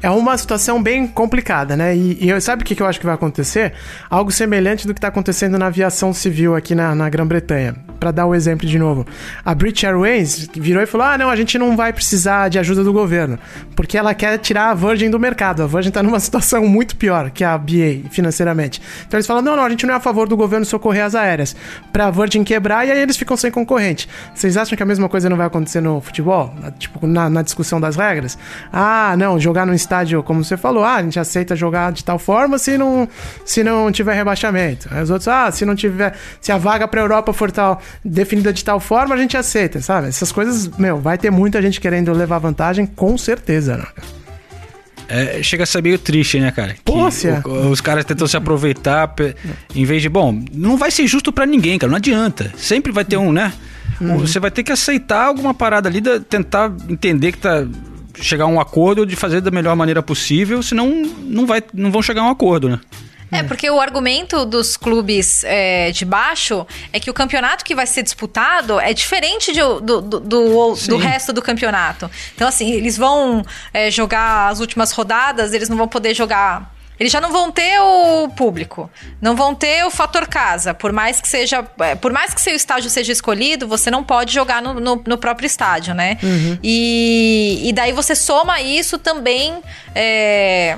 [0.08, 1.93] É uma situação bem complicada, né?
[1.93, 3.74] E, e sabe o que, que eu acho que vai acontecer?
[4.10, 7.76] Algo semelhante do que está acontecendo na aviação civil aqui na, na Grã-Bretanha.
[8.00, 9.06] Para dar o exemplo de novo.
[9.43, 12.86] A British Airways virou e falou: ah, não, a gente não vai precisar de ajuda
[12.86, 13.38] do governo.
[13.76, 15.63] Porque ela quer tirar a Virgin do mercado.
[15.63, 18.82] A Virgin está numa situação muito pior que a BA financeiramente.
[19.06, 21.15] Então eles falam: não, não, a gente não é a favor do governo socorrer as
[21.15, 21.54] aéreas.
[21.91, 24.08] Pra a Virgin quebrar e aí eles ficam sem concorrente.
[24.34, 26.54] Vocês acham que a mesma coisa não vai acontecer no futebol?
[26.78, 28.38] Tipo, na, na discussão das regras?
[28.72, 32.18] Ah, não, jogar no estádio, como você falou, ah, a gente aceita jogar de tal
[32.20, 33.08] forma se não,
[33.46, 34.88] se não tiver rebaixamento.
[34.92, 36.14] Aí os outros, ah, se não tiver.
[36.42, 40.08] Se a vaga pra Europa for tal, definida de tal forma, a gente aceita, sabe?
[40.08, 43.86] Essas coisas, meu, vai ter muita gente querendo levar vantagem, com certeza, né?
[45.10, 46.76] É, chega a ser meio triste, né, cara?
[47.28, 47.40] É.
[47.46, 49.14] o- os caras tentam se aproveitar
[49.74, 50.10] em vez de.
[50.10, 51.90] Bom, não vai ser justo pra ninguém, cara.
[51.90, 52.52] Não adianta.
[52.58, 53.54] Sempre vai ter um, né?
[54.02, 54.18] Uhum.
[54.20, 57.66] Você vai ter que aceitar alguma parada ali, da- tentar entender que tá.
[58.21, 62.01] Chegar a um acordo de fazer da melhor maneira possível, senão não, vai, não vão
[62.01, 62.80] chegar a um acordo, né?
[63.30, 67.86] É, porque o argumento dos clubes é, de baixo é que o campeonato que vai
[67.86, 72.10] ser disputado é diferente de- do, do, do, do resto do campeonato.
[72.34, 76.73] Então, assim, eles vão é, jogar as últimas rodadas, eles não vão poder jogar.
[77.00, 78.90] Eles já não vão ter o público,
[79.22, 80.74] não vão ter o fator casa.
[80.74, 84.34] Por mais que seja, é, por mais que seu estádio seja escolhido, você não pode
[84.34, 86.18] jogar no, no- no próprio estádio, né?
[86.64, 89.62] E, e daí você soma isso também.
[89.96, 90.78] é,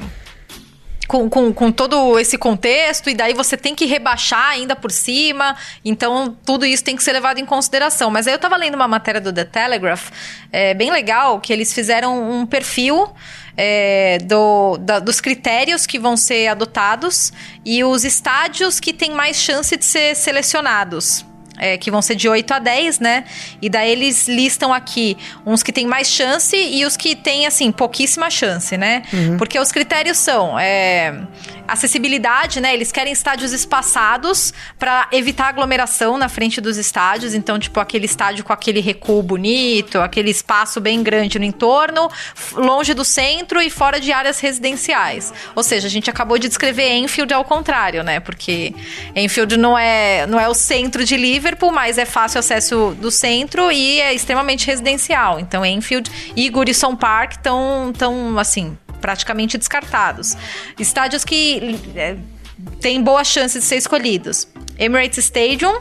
[1.08, 5.56] com, com, com todo esse contexto, e daí você tem que rebaixar ainda por cima.
[5.84, 8.12] Então, tudo isso tem que ser levado em consideração.
[8.12, 10.12] Mas aí eu tava lendo uma matéria do The Telegraph,
[10.52, 13.10] é, bem legal, que eles fizeram um perfil.
[13.62, 17.34] É, do- da- dos critérios que vão ser adotados
[17.66, 21.26] e os estádios que têm mais chance de ser selecionados.
[21.62, 23.26] é, que vão ser de 8 a 10, né?
[23.62, 27.70] E daí eles listam aqui uns que têm mais chance e os que têm, assim,
[27.70, 29.04] pouquíssima chance, né?
[29.38, 31.14] Porque os critérios são é,
[31.72, 32.74] acessibilidade, né?
[32.74, 37.34] Eles querem estádios espaçados para evitar aglomeração na frente dos estádios.
[37.34, 42.10] Então, tipo, aquele estádio com aquele recuo bonito, aquele espaço bem grande no entorno,
[42.54, 45.34] longe do centro e fora de áreas residenciais.
[45.56, 48.20] Ou seja, a gente acabou de descrever Enfield ao contrário, né?
[48.20, 48.74] Porque
[49.16, 53.72] Enfield não é, não é o centro de Liverpool, mas é fácil acesso do centro
[53.72, 55.40] e é extremamente residencial.
[55.40, 60.36] Então, Enfield e Goodison Park estão, tão, assim, praticamente descartados.
[60.78, 62.16] Estádios que é,
[62.82, 64.48] têm boa chance de ser escolhidos.
[64.78, 65.80] Emirates Stadium,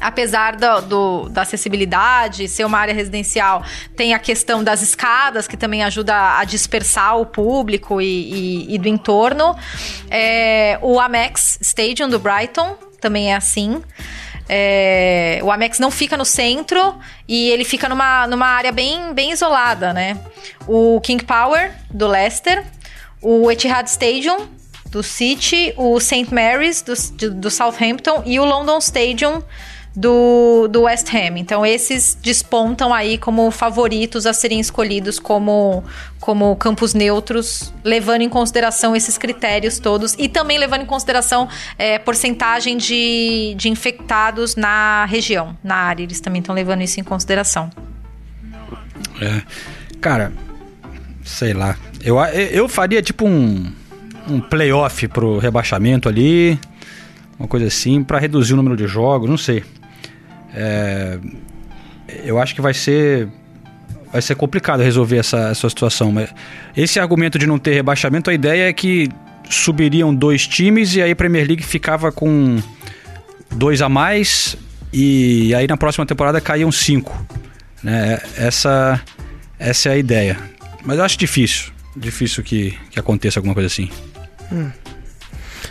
[0.00, 3.62] apesar do, do- da acessibilidade, ser uma área residencial,
[3.96, 8.06] tem a questão das escadas, que também ajuda a dispersar o público e,
[8.66, 9.56] e- e do entorno.
[10.10, 13.82] É, o Amex Stadium do Brighton também é assim.
[14.48, 19.32] É, o Amex não fica no centro e ele fica numa, numa área bem, bem
[19.32, 20.18] isolada, né?
[20.66, 22.64] O King Power do Leicester,
[23.20, 24.48] o Etihad Stadium
[24.90, 26.32] do City, o St.
[26.32, 26.94] Mary's do,
[27.30, 29.42] do- Southampton e o London Stadium
[29.96, 31.38] do, do West Ham.
[31.38, 35.82] Então, esses despontam aí como favoritos a serem escolhidos como,
[36.20, 41.98] como campos neutros, levando em consideração esses critérios todos e também levando em consideração é,
[41.98, 46.02] porcentagem de, de infectados na região, na área.
[46.02, 47.70] Eles também estão levando isso em consideração.
[49.20, 49.42] É.
[50.00, 50.32] Cara,
[51.24, 51.76] sei lá.
[52.04, 53.72] Eu, eu faria tipo um,
[54.28, 56.58] um playoff pro rebaixamento ali.
[57.38, 59.62] Uma coisa assim, para reduzir o número de jogos, não sei.
[60.56, 61.18] É,
[62.24, 63.28] eu acho que vai ser
[64.10, 66.10] vai ser complicado resolver essa, essa situação.
[66.10, 66.30] Mas
[66.76, 69.08] esse argumento de não ter rebaixamento, a ideia é que
[69.50, 72.58] subiriam dois times e aí a Premier League ficava com
[73.50, 74.56] dois a mais
[74.92, 77.26] e aí na próxima temporada caíam cinco.
[77.82, 78.18] Né?
[78.36, 79.00] Essa,
[79.58, 80.38] essa é a ideia.
[80.84, 81.72] Mas eu acho difícil.
[81.96, 83.90] Difícil que, que aconteça alguma coisa assim.
[84.52, 84.70] Hum.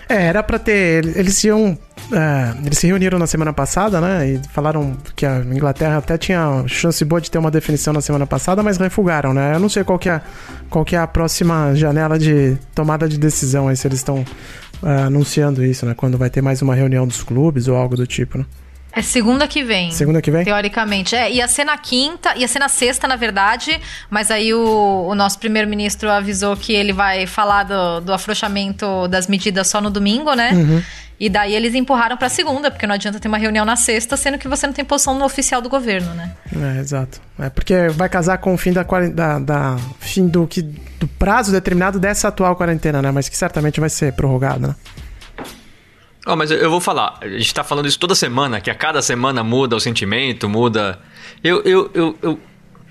[0.09, 1.17] É, era pra ter.
[1.17, 1.77] Eles iam.
[2.11, 4.29] É, eles se reuniram na semana passada, né?
[4.29, 8.27] E falaram que a Inglaterra até tinha chance boa de ter uma definição na semana
[8.27, 9.55] passada, mas refugaram, né?
[9.55, 10.21] Eu não sei qual que é,
[10.69, 14.19] qual que é a próxima janela de tomada de decisão aí, se eles estão
[14.83, 15.93] uh, anunciando isso, né?
[15.95, 18.45] Quando vai ter mais uma reunião dos clubes ou algo do tipo, né?
[18.95, 19.91] É segunda que vem.
[19.91, 20.45] Segunda que vem?
[20.45, 21.15] Teoricamente.
[21.15, 23.79] É, ia ser na quinta, ia ser na sexta, na verdade,
[24.09, 29.27] mas aí o, o nosso primeiro-ministro avisou que ele vai falar do, do afrouxamento das
[29.27, 30.51] medidas só no domingo, né?
[30.53, 30.81] Uhum.
[31.19, 34.37] E daí eles empurraram para segunda, porque não adianta ter uma reunião na sexta, sendo
[34.37, 36.31] que você não tem posição no oficial do governo, né?
[36.55, 37.21] É, exato.
[37.37, 41.51] É porque vai casar com o fim da, da, da fim do, que, do prazo
[41.51, 43.11] determinado dessa atual quarentena, né?
[43.11, 44.75] Mas que certamente vai ser prorrogado, né?
[46.25, 49.01] Oh, mas eu vou falar, a gente tá falando isso toda semana, que a cada
[49.01, 50.99] semana muda o sentimento, muda.
[51.43, 52.39] Eu, eu, eu, eu,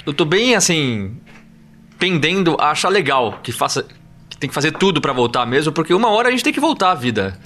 [0.07, 1.17] eu tô bem assim.
[1.99, 3.85] pendendo a achar legal que faça.
[4.31, 6.61] que tem que fazer tudo para voltar mesmo, porque uma hora a gente tem que
[6.61, 7.37] voltar à vida.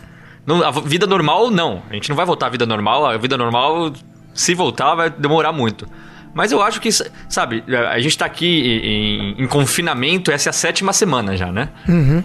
[0.47, 1.83] Não, a vida normal, não.
[1.91, 3.07] A gente não vai voltar à vida normal.
[3.07, 3.93] A vida normal,
[4.35, 5.89] se voltar, vai demorar muito.
[6.35, 6.91] Mas eu acho que,
[7.29, 8.47] sabe, a gente tá aqui
[8.83, 11.71] em, em confinamento, essa é a sétima semana já, né?
[11.89, 12.23] Uhum.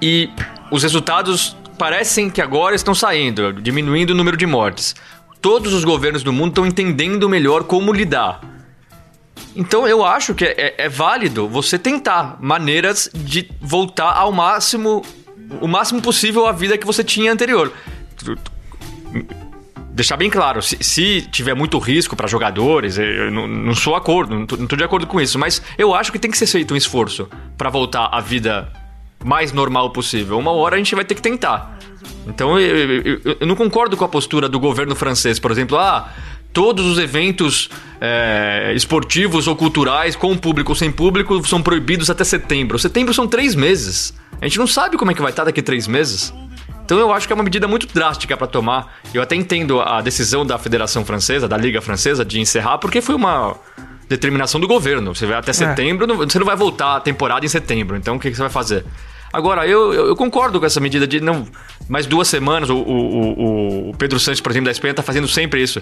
[0.00, 0.30] E
[0.70, 4.94] os resultados parecem que agora estão saindo, diminuindo o número de mortes.
[5.40, 8.40] Todos os governos do mundo estão entendendo melhor como lidar.
[9.54, 15.02] Então eu acho que é, é, é, válido você tentar maneiras de voltar ao máximo,
[15.60, 17.72] o máximo possível à vida que você tinha anterior.
[19.90, 24.34] Deixar bem claro, se, se tiver muito risco para jogadores, eu não, não sou acordo,
[24.34, 26.76] não estou de acordo com isso, mas eu acho que tem que ser feito um
[26.76, 28.72] esforço para voltar à vida
[29.24, 30.38] mais normal possível.
[30.38, 31.78] Uma hora a gente vai ter que tentar.
[32.26, 36.08] Então eu, eu, eu não concordo com a postura do governo francês, por exemplo, ah,
[36.52, 42.24] todos os eventos é, esportivos ou culturais, com público ou sem público, são proibidos até
[42.24, 42.78] setembro.
[42.78, 44.14] Setembro são três meses.
[44.40, 46.32] A gente não sabe como é que vai estar daqui três meses.
[46.84, 48.98] Então eu acho que é uma medida muito drástica para tomar.
[49.14, 53.14] Eu até entendo a decisão da Federação Francesa, da Liga Francesa, de encerrar, porque foi
[53.14, 53.56] uma
[54.08, 55.14] determinação do governo.
[55.14, 55.54] Você vai até é.
[55.54, 56.16] setembro, é.
[56.26, 57.96] você não vai voltar a temporada em setembro.
[57.96, 58.84] Então o que, que você vai fazer?
[59.32, 61.46] Agora, eu, eu, eu, concordo com essa medida de não.
[61.88, 65.62] Mais duas semanas, o, o, o Pedro Santos, por exemplo, da Espanha, tá fazendo sempre
[65.62, 65.80] isso.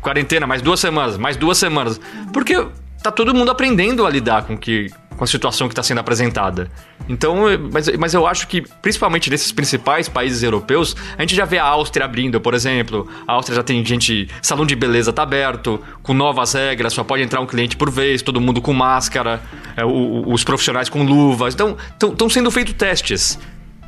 [0.00, 2.00] Quarentena, mais duas semanas, mais duas semanas.
[2.32, 2.54] Porque
[3.02, 6.70] tá todo mundo aprendendo a lidar com que com a situação que está sendo apresentada.
[7.08, 11.58] Então, mas, mas eu acho que, principalmente nesses principais países europeus, a gente já vê
[11.58, 13.08] a Áustria abrindo, por exemplo.
[13.26, 17.22] A Áustria já tem gente, salão de beleza tá aberto, com novas regras, só pode
[17.22, 19.42] entrar um cliente por vez, todo mundo com máscara,
[19.76, 21.54] é, o, os profissionais com luvas.
[21.54, 23.38] Então, estão sendo feitos testes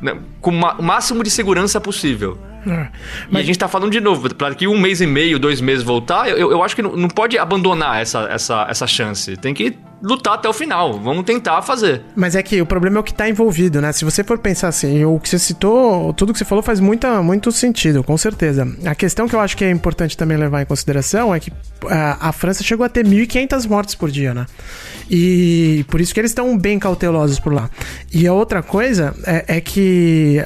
[0.01, 2.37] né, com o máximo de segurança possível.
[2.65, 2.87] É,
[3.29, 3.33] mas...
[3.33, 5.83] E a gente está falando de novo, para que um mês e meio, dois meses
[5.83, 9.35] voltar, eu, eu acho que não, não pode abandonar essa, essa, essa chance.
[9.37, 10.99] Tem que lutar até o final.
[10.99, 12.01] Vamos tentar fazer.
[12.15, 13.91] Mas é que o problema é o que está envolvido, né?
[13.91, 17.21] Se você for pensar assim, o que você citou, tudo que você falou faz muita,
[17.21, 18.67] muito sentido, com certeza.
[18.85, 21.51] A questão que eu acho que é importante também levar em consideração é que
[21.83, 24.45] a, uh, a França chegou a ter 1.500 mortes por dia, né?
[25.09, 27.69] E por isso que eles estão bem cautelosos por lá.
[28.13, 30.45] E a outra coisa é, é que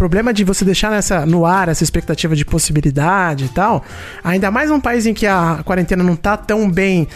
[0.00, 3.84] problema de você deixar nessa, no ar essa expectativa de possibilidade e tal,
[4.24, 7.06] ainda mais num país em que a quarentena não tá tão bem,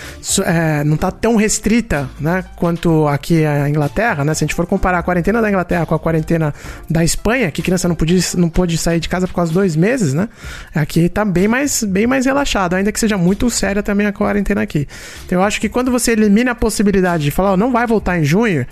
[0.45, 4.35] é, não tá tão restrita, né, quanto aqui a Inglaterra, né?
[4.35, 6.53] Se a gente for comparar a quarentena da Inglaterra com a quarentena
[6.91, 10.13] da Espanha, que criança não podia, não pôde sair de casa por quase dois meses,
[10.13, 10.29] né?
[10.75, 14.61] Aqui tá bem mais, bem mais relaxado, ainda que seja muito séria também a quarentena
[14.61, 14.87] aqui.
[15.25, 18.19] Então eu acho que quando você elimina a possibilidade de falar, oh, não vai voltar
[18.19, 18.67] em junho,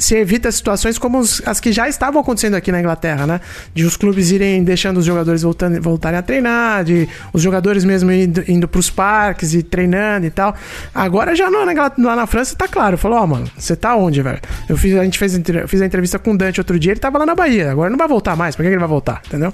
[0.00, 3.40] se evita situações como os- as que já estavam acontecendo aqui na Inglaterra, né?
[3.74, 8.10] De os clubes irem deixando os jogadores voltando, voltarem a treinar, de os jogadores mesmo
[8.10, 10.56] indo, indo pros parques e treinando e tal.
[10.94, 12.96] Agora já não, Ingla- lá na França tá claro.
[12.96, 14.40] Falou, ó, mano, você tá onde, velho?
[14.68, 17.18] Eu fiz, a gente fez, fiz a entrevista com o Dante outro dia, ele tava
[17.18, 17.70] lá na Bahia.
[17.70, 18.56] Agora não vai voltar mais.
[18.56, 19.20] Por que ele vai voltar?
[19.26, 19.52] Entendeu?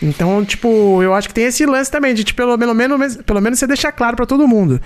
[0.00, 3.40] Então, tipo, eu acho que tem esse lance também, de tipo, pelo, pelo, menos, pelo
[3.42, 4.80] menos você deixar claro pra todo mundo.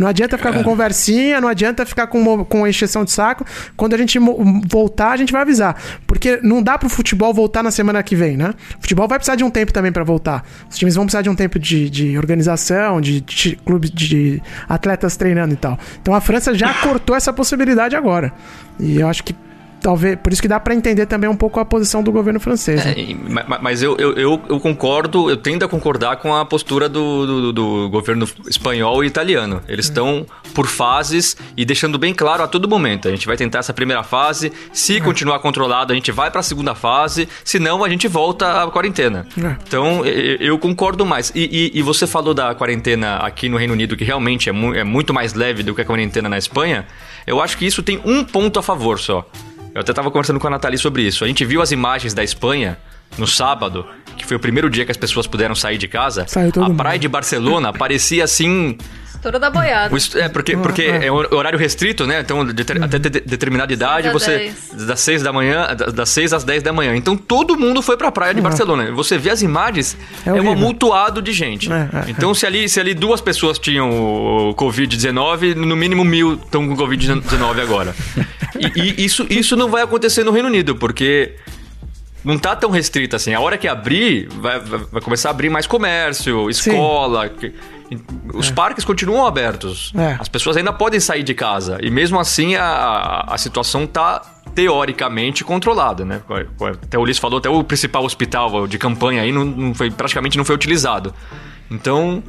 [0.00, 3.44] Não adianta ficar com conversinha, não adianta ficar com, com encheção de saco.
[3.76, 4.18] Quando a gente
[4.66, 5.76] voltar, a gente vai avisar.
[6.06, 8.54] Porque não dá pro futebol voltar na semana que vem, né?
[8.78, 10.42] O futebol vai precisar de um tempo também pra voltar.
[10.70, 15.18] Os times vão precisar de um tempo de, de organização, de, de clubes de atletas
[15.18, 15.78] treinando e tal.
[16.00, 18.32] Então a França já cortou essa possibilidade agora.
[18.78, 19.34] E eu acho que
[19.80, 20.16] talvez.
[20.22, 22.84] Por isso que dá pra entender também um pouco a posição do governo francês.
[22.84, 22.94] né?
[22.96, 26.34] É, e- ma- ma- mas eu, eu, eu, eu concordo, eu tendo a concordar com
[26.34, 29.62] a postura do, do, do governo espanhol e italiano.
[29.68, 33.08] Eles estão por fases e deixando bem claro a todo momento.
[33.08, 36.42] A gente vai tentar essa primeira fase, se continuar controlado, a gente vai para a
[36.42, 39.26] segunda fase, se não, a gente volta à quarentena.
[39.42, 39.56] É.
[39.66, 41.30] Então, e- e- eu concordo mais.
[41.34, 44.74] E, e- e você falou da quarentena aqui no Reino Unido, que realmente é, mu-
[44.74, 46.86] é muito mais leve do que a quarentena na Espanha.
[47.26, 49.24] Eu acho que isso tem um ponto a favor só.
[49.74, 51.24] Eu até tava conversando com a Nathalie sobre isso.
[51.24, 52.76] A gente viu as imagens da Espanha
[53.18, 53.84] no sábado,
[54.16, 56.24] que foi o primeiro dia que as pessoas puderam sair de casa.
[56.28, 56.76] Saiu todo a mundo.
[56.76, 58.76] praia de Barcelona parecia assim.
[59.14, 59.94] Estouro da boiada.
[59.94, 62.20] o É, porque, porque é um horário restrito, né?
[62.20, 64.38] Então, de- até de- de- determinada idade, você.
[64.72, 64.86] 10.
[64.86, 66.96] Das 6 da manhã, da- das 6 às 10 da manhã.
[66.96, 68.90] Então todo mundo foi pra praia de Barcelona.
[68.92, 71.70] Você vê as imagens, É é, um amutuado de gente.
[71.70, 76.34] É, é, então, se ali, se ali duas pessoas tinham o Covid-19, no mínimo mil
[76.34, 77.94] estão com Covid-19 agora.
[78.58, 81.34] e e isso, isso não vai acontecer no Reino Unido, porque
[82.24, 83.32] não tá tão restrito assim.
[83.34, 87.28] A hora que abrir, vai, vai, começar a abrir mais comércio, escola.
[87.28, 87.52] que-
[88.32, 89.92] os parques continuam abertos.
[89.96, 90.16] É.
[90.20, 91.78] As pessoas ainda podem sair de casa.
[91.82, 94.22] E mesmo assim, a, a situação tá
[94.54, 96.20] teoricamente controlada, né?
[96.84, 100.38] Até o Ulisses falou, até o principal hospital de campanha aí não, não foi, praticamente
[100.38, 101.12] não foi utilizado.
[101.68, 102.22] Então,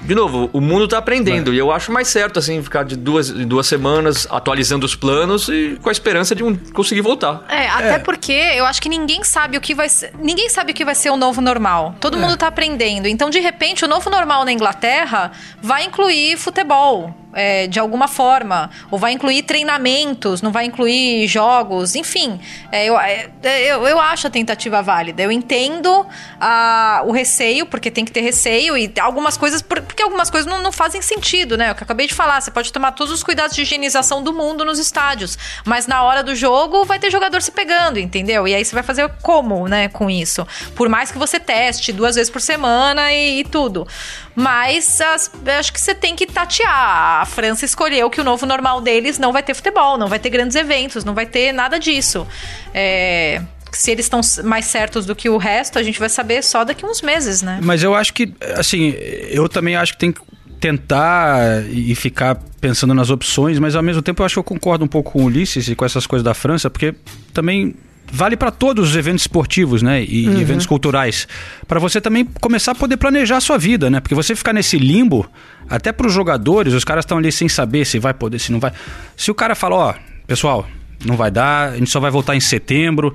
[0.00, 1.52] de novo, o mundo tá aprendendo.
[1.52, 5.48] E eu acho mais certo, assim, ficar de duas, de duas semanas atualizando os planos
[5.48, 7.44] e com a esperança de um, conseguir voltar.
[7.48, 10.12] É, até porque eu acho que ninguém sabe o que vai ser.
[10.20, 11.94] Ninguém sabe o que vai ser o novo normal.
[12.00, 13.06] Todo mundo tá aprendendo.
[13.06, 17.14] Então, de repente, o novo normal na Inglaterra vai incluir futebol.
[17.34, 22.40] É, de alguma forma, ou vai incluir treinamentos, não vai incluir jogos, enfim.
[22.72, 25.22] é, eu, é, eu, eu acho a tentativa válida.
[25.22, 26.06] Eu entendo
[26.40, 30.50] ah, o receio, porque tem que ter receio, e algumas coisas, por- porque algumas coisas
[30.50, 31.70] não, não fazem sentido, né?
[31.72, 34.32] O que eu acabei de falar, você pode tomar todos os cuidados de higienização do
[34.32, 38.46] mundo nos estádios, mas na hora do jogo vai ter jogador se pegando, entendeu?
[38.48, 40.46] E aí você vai fazer como, né, com isso?
[40.74, 43.86] Por mais que você teste duas vezes por semana e, e tudo.
[44.34, 47.17] Mas as- acho que você tem que tatear.
[47.20, 50.30] A França escolheu que o novo normal deles não vai ter futebol, não vai ter
[50.30, 52.26] grandes eventos, não vai ter nada disso.
[52.72, 56.64] É, Se eles estão mais certos do que o resto, a gente vai saber só
[56.64, 57.58] daqui uns meses, né?
[57.62, 58.94] Mas eu acho que, assim,
[59.30, 60.20] eu também acho que tem que
[60.60, 64.84] tentar e ficar pensando nas opções, mas ao mesmo tempo eu acho que eu concordo
[64.84, 66.94] um pouco com o Ulisses e com essas coisas da França, porque
[67.32, 67.74] também
[68.10, 71.28] vale para todos os eventos esportivos, né, e, e eventos culturais,
[71.66, 74.00] para você também começar a poder planejar a sua vida, né?
[74.00, 75.28] Porque você ficar nesse limbo,
[75.68, 78.60] até para os jogadores, os caras estão ali sem saber se vai poder, se não
[78.60, 78.72] vai.
[79.16, 79.94] Se o cara fala, ó,
[80.26, 80.66] pessoal,
[81.04, 83.14] não vai dar, a gente só vai voltar em setembro.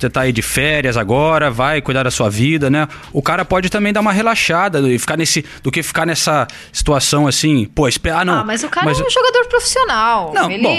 [0.00, 2.88] Você tá aí de férias agora, vai cuidar da sua vida, né?
[3.12, 5.44] O cara pode também dar uma relaxada e ficar nesse.
[5.62, 8.20] do que ficar nessa situação assim, pô, esperar.
[8.20, 8.34] Ah, não.
[8.40, 10.32] Ah, mas o cara é um jogador profissional.
[10.34, 10.62] Não, ele.
[10.62, 10.76] bom,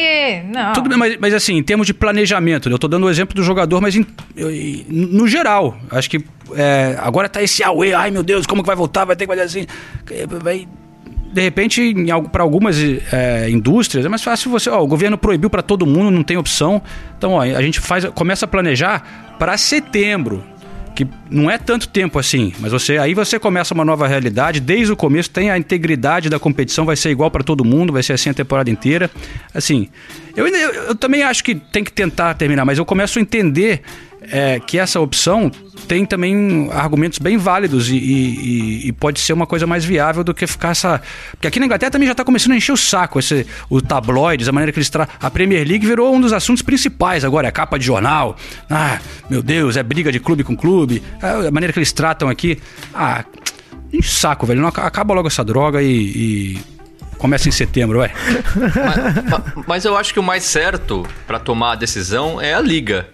[0.52, 0.74] não.
[0.74, 3.44] Tudo bem, mas, mas assim, em termos de planejamento, eu tô dando o exemplo do
[3.44, 4.06] jogador, mas em-
[4.90, 6.24] no geral, acho que
[6.56, 9.06] é, agora tá esse away, ai meu Deus, como que vai voltar?
[9.06, 9.66] Vai ter que fazer assim.
[10.42, 10.68] Vai,
[11.32, 11.96] de repente,
[12.32, 12.78] para algumas
[13.12, 14.70] é, indústrias, é mais fácil você.
[14.70, 16.82] Ó, o governo proibiu para todo mundo, não tem opção.
[17.18, 20.44] Então, ó, a gente faz, começa a planejar para setembro.
[20.94, 24.60] Que não é tanto tempo assim, mas você aí você começa uma nova realidade.
[24.60, 28.04] Desde o começo tem a integridade da competição, vai ser igual para todo mundo, vai
[28.04, 29.10] ser assim a temporada inteira.
[29.54, 29.88] Assim,
[30.36, 33.82] eu, eu, eu também acho que tem que tentar terminar, mas eu começo a entender
[34.22, 35.52] é, que essa opção
[35.88, 40.34] tem também argumentos bem válidos e, e- e- pode ser uma coisa mais viável do
[40.34, 41.02] que ficar essa.
[41.32, 44.48] Porque aqui na Inglaterra também já está começando a encher o saco esse, os tabloides,
[44.48, 45.08] a maneira que eles tra...
[45.20, 48.38] A Premier League virou um dos assuntos principais agora, é capa de jornal.
[48.70, 51.02] Ah, meu Deus, é briga de clube com clube.
[51.22, 52.60] Ah, A maneira que eles tratam aqui.
[52.94, 53.26] Ah,
[53.92, 54.62] enche o saco, velho.
[54.62, 55.88] Não, acaba logo essa droga e.
[56.56, 56.58] e
[57.18, 58.12] Começa em setembro, ué.
[59.30, 63.08] Ma- Mas eu acho que o mais certo para tomar a decisão é a liga.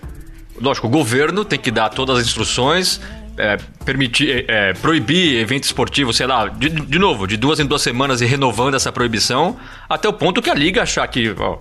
[0.60, 3.00] Lógico, o governo tem que dar todas as instruções,
[3.38, 7.82] é, permitir, é, proibir evento esportivo, sei lá, de, de novo, de duas em duas
[7.82, 11.60] semanas e renovando essa proibição, até o ponto que a liga achar que ó,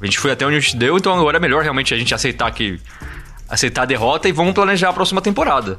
[0.00, 2.14] A gente foi até onde a gente deu, então agora é melhor realmente a gente
[2.14, 2.78] aceitar que
[3.48, 5.78] aceitar a derrota e vamos planejar a próxima temporada.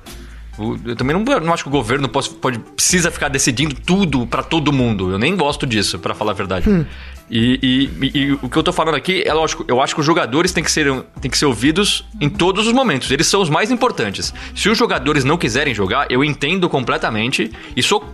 [0.86, 4.42] Eu também não, não acho que o governo pode, pode- precisa ficar decidindo tudo pra
[4.42, 5.12] todo mundo.
[5.12, 6.86] Eu nem gosto disso, pra falar a verdade.
[7.30, 10.00] E, e- e- e o que eu tô falando aqui é lógico, eu acho que
[10.00, 10.86] os jogadores têm que, ser,
[11.20, 13.12] têm que ser ouvidos em todos os momentos.
[13.12, 14.34] Eles são os mais importantes.
[14.56, 18.06] Se os jogadores não quiserem jogar, eu entendo completamente e sou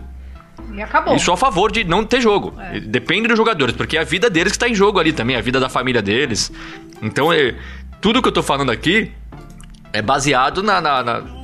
[0.73, 1.15] E acabou.
[1.15, 2.53] e sou a favor de não ter jogo.
[2.87, 5.41] Depende dos jogadores, porque é a vida deles que está em jogo ali também, a
[5.41, 6.51] vida da família deles.
[7.01, 7.53] Então, é,
[7.99, 9.11] tudo que eu tô falando aqui
[9.93, 11.40] é baseado na- na- na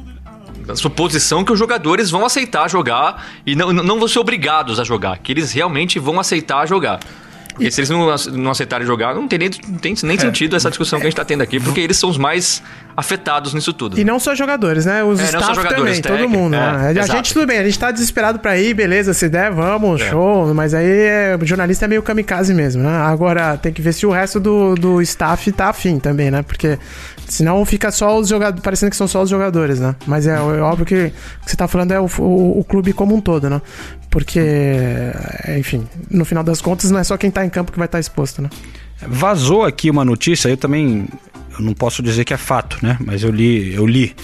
[0.75, 5.17] suposição que os jogadores vão aceitar jogar e não, não vão ser obrigados a jogar,
[5.17, 6.99] que eles realmente vão aceitar jogar.
[7.57, 10.55] Porque se eles não, ace- não aceitarem jogar, não tem nem, não tem nem sentido
[10.55, 12.61] essa discussão que a gente tá tendo aqui, porque eles são os mais
[12.95, 13.99] afetados nisso tudo.
[13.99, 15.03] E não só jogadores, né?
[15.03, 16.55] Os É, staff também, todo técnico, mundo.
[16.55, 17.01] é, né?
[17.01, 20.53] A gente, tudo bem, a gente tá desesperado pra ir, beleza, se der, vamos, show.
[20.53, 22.89] Mas aí é, o jornalista é meio kamikaze mesmo, né?
[22.89, 26.41] Agora tem que ver se o resto do, do staff tá afim também, né?
[26.43, 26.77] Porque
[27.27, 29.95] senão fica só os jogadores, parecendo que são só os jogadores, né?
[30.05, 31.11] Mas é, é óbvio que o
[31.45, 33.61] que você tá falando é o, o, o clube como um todo, né?
[34.17, 34.41] Porque,
[35.59, 37.99] enfim, no final das contas não é só quem tá em campo que vai estar
[37.99, 38.49] exposto, né?
[39.07, 41.07] Vazou aqui uma notícia, eu também
[41.51, 42.97] eu não posso dizer que é fato, né?
[42.99, 44.15] Mas eu li, eu li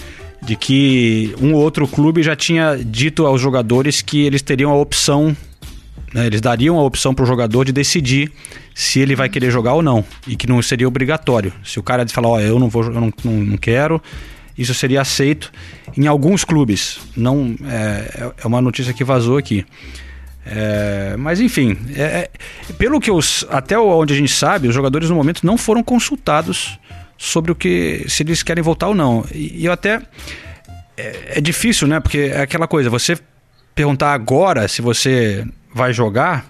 [0.42, 4.74] de que um ou outro clube já tinha dito aos jogadores que eles teriam a
[4.74, 5.28] opção,
[6.12, 6.26] né?
[6.26, 8.32] eles dariam a opção para o jogador de decidir
[8.74, 11.52] se ele vai querer jogar ou não e que não seria obrigatório.
[11.62, 14.02] Se o cara falar, ó, eu não vou, eu não, não, não quero,
[14.56, 15.52] isso seria aceito
[15.96, 17.00] em alguns clubes.
[17.16, 19.66] Não é, é uma notícia que vazou aqui.
[20.46, 22.30] É, mas enfim, é, é,
[22.74, 26.78] pelo que os, até onde a gente sabe, os jogadores no momento não foram consultados
[27.16, 29.24] sobre o que se eles querem voltar ou não.
[29.32, 30.02] E, e eu até
[30.96, 31.98] é, é difícil, né?
[31.98, 33.18] Porque é aquela coisa, você
[33.74, 35.44] perguntar agora se você
[35.74, 36.46] vai jogar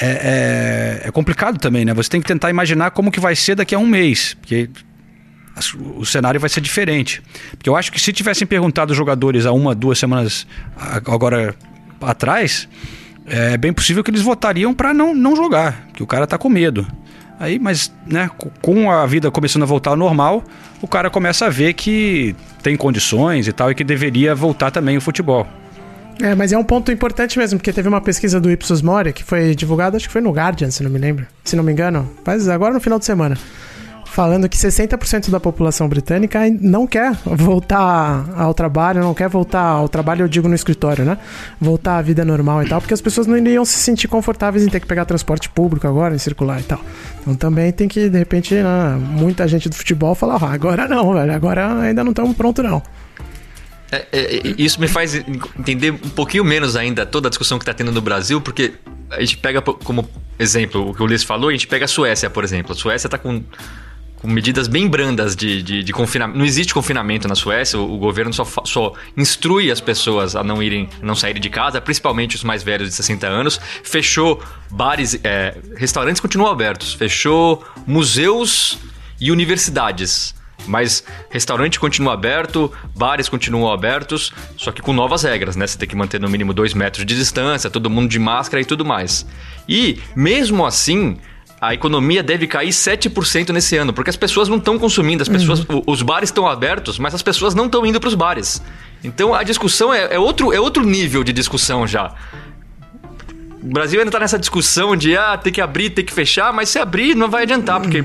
[0.00, 1.94] é, é, é complicado também, né?
[1.94, 4.68] Você tem que tentar imaginar como que vai ser daqui a um mês, porque
[5.96, 7.22] o cenário vai ser diferente.
[7.52, 10.46] Porque eu acho que se tivessem perguntado os jogadores há uma, duas semanas
[11.06, 11.54] agora
[12.00, 12.68] atrás,
[13.26, 16.48] é bem possível que eles votariam para não, não jogar, que o cara tá com
[16.48, 16.86] medo.
[17.38, 20.42] Aí, mas, né, co- com a vida começando a voltar ao normal,
[20.80, 24.96] o cara começa a ver que tem condições e tal, e que deveria voltar também
[24.96, 25.46] o futebol.
[26.22, 29.22] É, mas é um ponto importante mesmo, porque teve uma pesquisa do Ipsos Mori que
[29.22, 31.26] foi divulgada, acho que foi no Guardian, se não me lembro.
[31.44, 33.36] Se não me engano, faz agora no final de semana.
[34.16, 39.90] Falando que 60% da população britânica não quer voltar ao trabalho, não quer voltar ao
[39.90, 41.18] trabalho, eu digo no escritório, né?
[41.60, 44.70] Voltar à vida normal e tal, porque as pessoas não iriam se sentir confortáveis em
[44.70, 46.80] ter que pegar transporte público agora, em circular e tal.
[47.20, 51.12] Então também tem que, de repente, né, muita gente do futebol falar, "Ah, agora não,
[51.12, 52.82] velho, agora ainda não estamos prontos não.
[53.92, 57.64] É, é, é, isso me faz entender um pouquinho menos ainda toda a discussão que
[57.64, 58.72] está tendo no Brasil, porque
[59.10, 60.08] a gente pega como
[60.38, 62.72] exemplo o que o Ulisses falou, a gente pega a Suécia, por exemplo.
[62.72, 63.42] A Suécia está com,
[64.16, 66.38] com medidas bem brandas de, de, de confinamento.
[66.38, 70.62] Não existe confinamento na Suécia, o, o governo só, só instrui as pessoas a não
[70.62, 73.60] irem, não saírem de casa, principalmente os mais velhos de 60 anos.
[73.82, 78.78] Fechou bares, é, restaurantes continuam abertos, fechou museus
[79.20, 80.34] e universidades.
[80.66, 85.66] Mas restaurante continua aberto, bares continuam abertos, só que com novas regras, né?
[85.66, 88.64] Você tem que manter no mínimo dois metros de distância, todo mundo de máscara e
[88.64, 89.26] tudo mais.
[89.68, 91.18] E, mesmo assim,
[91.60, 95.60] a economia deve cair 7% nesse ano, porque as pessoas não estão consumindo, as pessoas,
[95.60, 98.62] o- os bares estão abertos, mas as pessoas não estão indo para os bares.
[99.02, 102.12] Então a discussão é, é outro, é outro nível de discussão já.
[103.62, 106.68] O Brasil ainda tá nessa discussão de ah, tem que abrir, tem que fechar, mas
[106.68, 108.04] se abrir não vai adiantar, porque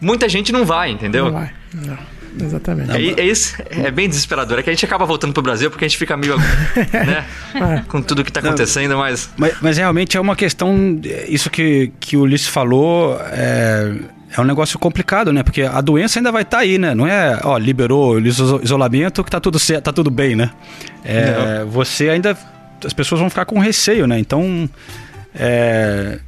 [0.00, 1.26] muita gente não vai, entendeu?
[1.26, 1.52] Não vai.
[1.74, 1.98] Não,
[2.40, 2.90] exatamente.
[2.90, 4.58] É, é, isso, é bem desesperador.
[4.58, 6.36] É que a gente acaba voltando pro Brasil porque a gente fica meio.
[6.92, 7.84] né?
[7.88, 9.30] Com tudo que tá acontecendo, mas.
[9.36, 11.00] Mas, mas realmente é uma questão.
[11.28, 13.94] Isso que, que o Ulisses falou é,
[14.36, 15.42] é um negócio complicado, né?
[15.42, 16.94] Porque a doença ainda vai estar aí, né?
[16.94, 20.50] Não é, ó, liberou isolamento que tá tudo certo, tá tudo bem, né?
[21.04, 22.36] É, você ainda.
[22.84, 24.18] As pessoas vão ficar com receio, né?
[24.18, 24.68] Então.
[25.34, 26.18] é,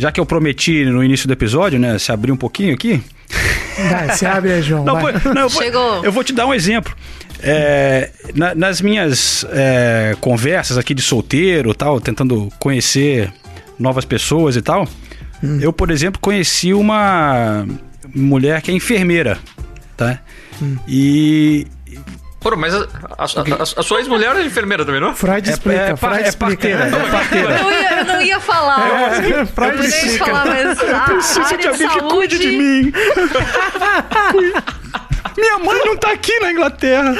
[0.00, 1.98] já que eu prometi no início do episódio, né?
[1.98, 3.02] Se abrir um pouquinho aqui.
[3.90, 4.84] Vai, se abre aí, João.
[4.84, 5.12] Não, vai.
[5.34, 6.04] não, eu, vou, Chegou.
[6.04, 6.94] eu vou te dar um exemplo.
[7.42, 13.32] É, na- nas minhas é, conversas aqui de solteiro tal, tentando conhecer
[13.78, 14.86] novas pessoas e tal,
[15.60, 17.66] eu, por exemplo, conheci uma
[18.14, 19.38] mulher que é enfermeira,
[19.96, 20.18] tá?
[20.86, 21.66] E
[22.40, 25.14] Pô, mas a, a- a- a sua ex-mulher é enfermeira também, não?
[25.14, 26.68] Freud é, explica, é, par- Freud é explica.
[26.78, 27.60] parteira, é parteira.
[27.60, 28.80] Eu, ia- eu não ia falar.
[29.22, 30.24] É, eu Freud ia explica.
[30.24, 32.92] falar, mas a Preciso de alguém que saúde, cuide de mim.
[35.36, 37.14] Minha mãe não tá aqui na Inglaterra.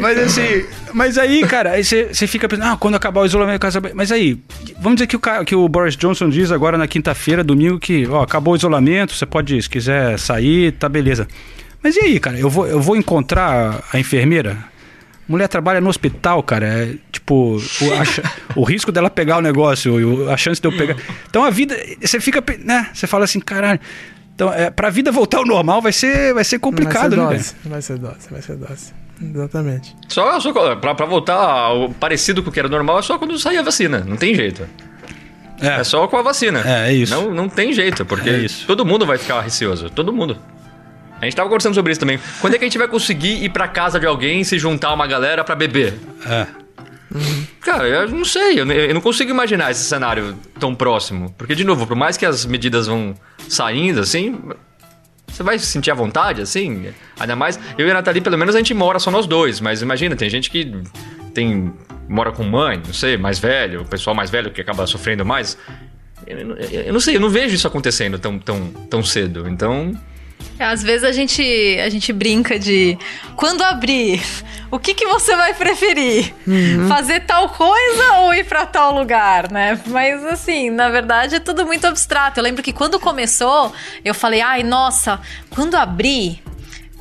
[0.00, 3.80] Mas assim, mas aí, cara, aí você fica pensando, ah, quando acabar o isolamento, casa.
[3.94, 4.38] Mas aí,
[4.78, 8.22] vamos dizer que o, que o Boris Johnson diz agora na quinta-feira, domingo, que ó,
[8.22, 11.26] acabou o isolamento, você pode, se quiser sair, tá beleza.
[11.82, 12.38] Mas e aí, cara?
[12.38, 14.56] Eu vou, eu vou encontrar a enfermeira?
[15.26, 16.66] Mulher trabalha no hospital, cara.
[16.66, 20.96] É, tipo, o, a o risco dela pegar o negócio, a chance de eu pegar.
[21.28, 22.90] Então a vida, você fica, né?
[22.92, 23.80] Você fala assim, caralho.
[24.34, 27.54] Então, é, pra vida voltar ao normal vai ser, vai ser complicado, né, vai ser
[27.54, 28.92] dose, vai ser dose, vai ser dose.
[29.22, 29.94] Exatamente.
[30.08, 33.38] Só, só pra, pra voltar ao parecido com o que era normal, é só quando
[33.38, 34.00] sair a vacina.
[34.06, 34.66] Não tem jeito.
[35.60, 36.60] É, só com a vacina.
[36.66, 37.14] É, é isso.
[37.14, 38.66] Não, não tem jeito, porque É isso.
[38.66, 39.88] todo mundo vai ficar receoso.
[39.90, 40.36] Todo mundo.
[41.20, 42.18] A gente tava conversando sobre isso também.
[42.40, 44.92] Quando é que a gente vai conseguir ir pra casa de alguém e se juntar
[44.92, 45.94] uma galera pra beber?
[46.28, 46.46] É.
[47.62, 48.60] Cara, eu não sei.
[48.60, 51.32] Eu, não consigo imaginar esse cenário tão próximo.
[51.38, 53.14] Porque, de novo, por mais que as medidas vão
[53.48, 54.38] saindo, assim...
[55.28, 56.92] Você vai se sentir à vontade, assim?
[57.18, 57.58] Ainda mais...
[57.78, 59.60] Eu e a Nathalie, pelo menos, a gente mora só nós dois.
[59.60, 60.70] Mas imagina, tem gente que
[61.32, 61.72] tem...
[62.08, 63.82] Mora com mãe, não sei, mais velho.
[63.82, 65.56] O pessoal mais velho que acaba sofrendo mais.
[66.26, 66.56] Eu, eu-
[66.86, 69.48] eu não sei, eu não vejo isso acontecendo tão, tão, tão cedo.
[69.48, 69.92] Então...
[70.58, 71.42] Às vezes a gente,
[71.84, 72.96] a gente brinca de
[73.36, 74.22] quando abrir,
[74.70, 76.32] o que, que você vai preferir?
[76.88, 79.78] Fazer tal coisa ou ir pra tal lugar, né?
[79.86, 82.40] Mas assim, na verdade é tudo muito abstrato.
[82.40, 83.72] Eu lembro que quando começou,
[84.04, 85.20] eu falei, ai, nossa,
[85.50, 86.42] quando abrir.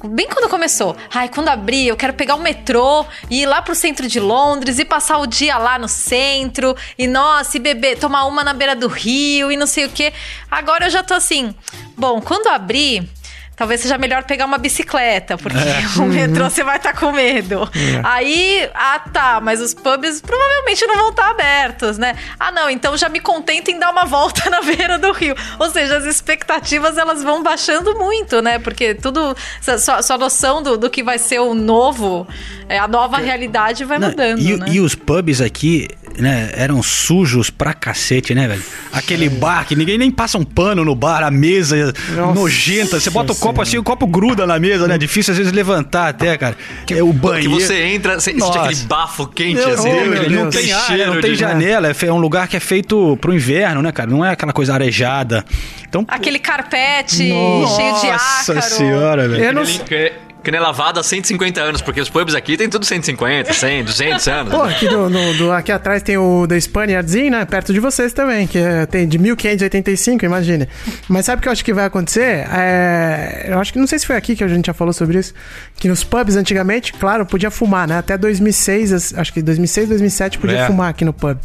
[0.04, 0.98] Bem quando começou.
[1.14, 4.80] Ai, quando abrir, eu quero pegar o metrô e ir lá pro centro de Londres
[4.80, 6.76] e passar o dia lá no centro.
[6.98, 10.12] E nossa, e beber, tomar uma na beira do rio e não sei o quê.
[10.50, 11.54] Agora eu já tô assim.
[11.96, 13.08] Bom, quando abrir.
[13.62, 15.56] Talvez seja melhor pegar uma bicicleta, porque
[16.02, 17.70] o metrô você vai estar com medo.
[18.04, 22.16] Aí, ah tá, mas os pubs provavelmente não vão estar abertos, né?
[22.40, 25.36] Ah não, então já me contento em dar uma volta na beira do rio.
[25.60, 28.58] Ou seja, as expectativas elas vão baixando muito, né?
[28.58, 29.38] Porque tudo,
[29.78, 32.28] sua- sua, noção do, do que vai ser o novo,
[32.68, 34.66] é, a nova realidade vai Não, mudando, e, né?
[34.70, 35.88] e os pubs aqui,
[36.22, 38.62] né, eram sujos pra cacete, né, velho?
[38.94, 43.00] Aquele bar que ninguém nem passa um pano no bar, a mesa Nossa nojenta.
[43.00, 44.98] Você bota o copo assim, o copo gruda na mesa, né?
[44.98, 46.56] Difícil às vezes levantar até, cara.
[46.90, 47.52] é o Que banheiro.
[47.52, 48.60] você entra, você sente Nossa.
[48.62, 49.90] aquele bafo quente, Meu assim.
[50.30, 50.56] Não Deus.
[50.56, 51.88] tem ar, cheiro não tem de- janela.
[51.90, 54.10] É é um lugar que é feito pro inverno, né, cara?
[54.10, 55.46] Não é aquela coisa arejada.
[55.88, 58.62] Então, Aquele carpete Nossa cheio de ácaro.
[58.62, 59.44] senhora, velho.
[59.44, 59.64] Eu não
[60.44, 64.54] Que, lavado há 150 anos, porque os pubs aqui tem tudo 150, 100, 200 anos.
[64.54, 67.46] Pô, aqui, do, no- do- aqui atrás tem o da Spaniards Inn, né?
[67.46, 70.68] Perto de vocês também, que é- tem de 1585, imagine.
[71.08, 72.48] Mas sabe o que eu acho que vai acontecer?
[72.52, 75.20] É, eu acho que não sei se foi aqui que a gente já falou sobre
[75.20, 75.32] isso,
[75.78, 78.00] que nos pubs antigamente, claro, podia fumar, né?
[78.00, 80.66] Até 2006, as- acho que 2006, 2007 podia É.
[80.66, 81.38] fumar aqui no pub.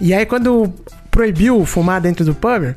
[0.00, 0.72] E aí quando
[1.10, 2.74] proibiu fumar dentro do pub,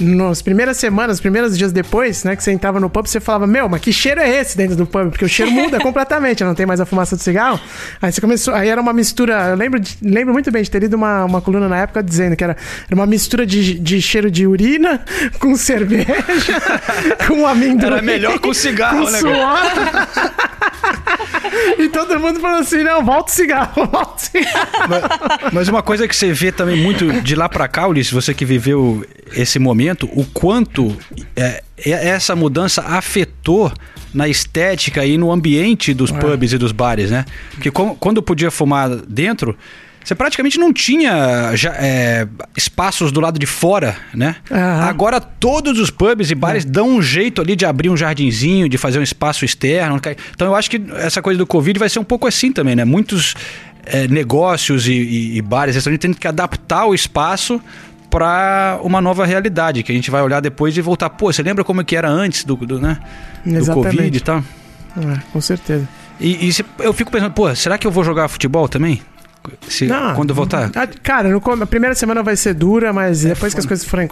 [0.00, 3.46] nas primeiras semanas, os primeiros dias depois, né, que você entrava no pub, você falava,
[3.46, 5.10] meu, mas que cheiro é esse dentro do pub?
[5.10, 7.60] Porque o cheiro muda completamente, não tem mais a fumaça do cigarro.
[8.00, 10.78] Aí você começou, aí era uma mistura, eu lembro, de- lembro muito bem de ter
[10.80, 14.30] lido uma, uma coluna na época dizendo que era, era uma mistura de, de cheiro
[14.30, 15.04] de urina
[15.38, 16.06] com cerveja,
[17.28, 17.92] com amendoim.
[17.92, 19.58] Era melhor com cigarro, com né, suor.
[21.78, 24.68] E todo mundo falando assim, não, volta o cigarro, volta o cigarro.
[24.88, 28.32] Mas, mas uma coisa que você vê também muito de lá pra cá, Ulisses, você
[28.34, 30.96] que viveu esse momento, o quanto
[31.36, 33.72] é, é- essa mudança afetou
[34.12, 37.24] na estética e no ambiente dos pubs e dos bares, né?
[37.52, 39.56] Porque como- quando podia fumar dentro,
[40.04, 42.26] você praticamente não tinha já, é,
[42.56, 44.36] espaços do lado de fora, né?
[44.50, 44.84] Aham.
[44.84, 48.76] Agora todos os pubs e bares dão um jeito ali de abrir um jardinzinho, de
[48.78, 50.00] fazer um espaço externo.
[50.34, 52.84] Então eu acho que essa coisa do Covid vai ser um pouco assim também, né?
[52.84, 53.34] Muitos
[53.84, 57.60] é, negócios e, e- e bares, restaurantes tendo que adaptar o espaço
[58.10, 61.08] para uma nova realidade, que a gente vai olhar depois e voltar.
[61.10, 62.98] Pô, você lembra como é que era antes do, do, né?
[63.44, 63.52] do.
[63.74, 64.44] Covid e tal?
[64.96, 65.88] É, com certeza.
[66.20, 69.00] E, e se- eu fico pensando, pô, será que eu vou jogar futebol também?
[69.68, 70.70] Se, Não, quando voltar?
[70.74, 74.08] Ah, Cara, no a primeira semana vai ser dura, mas depois que as coisas forem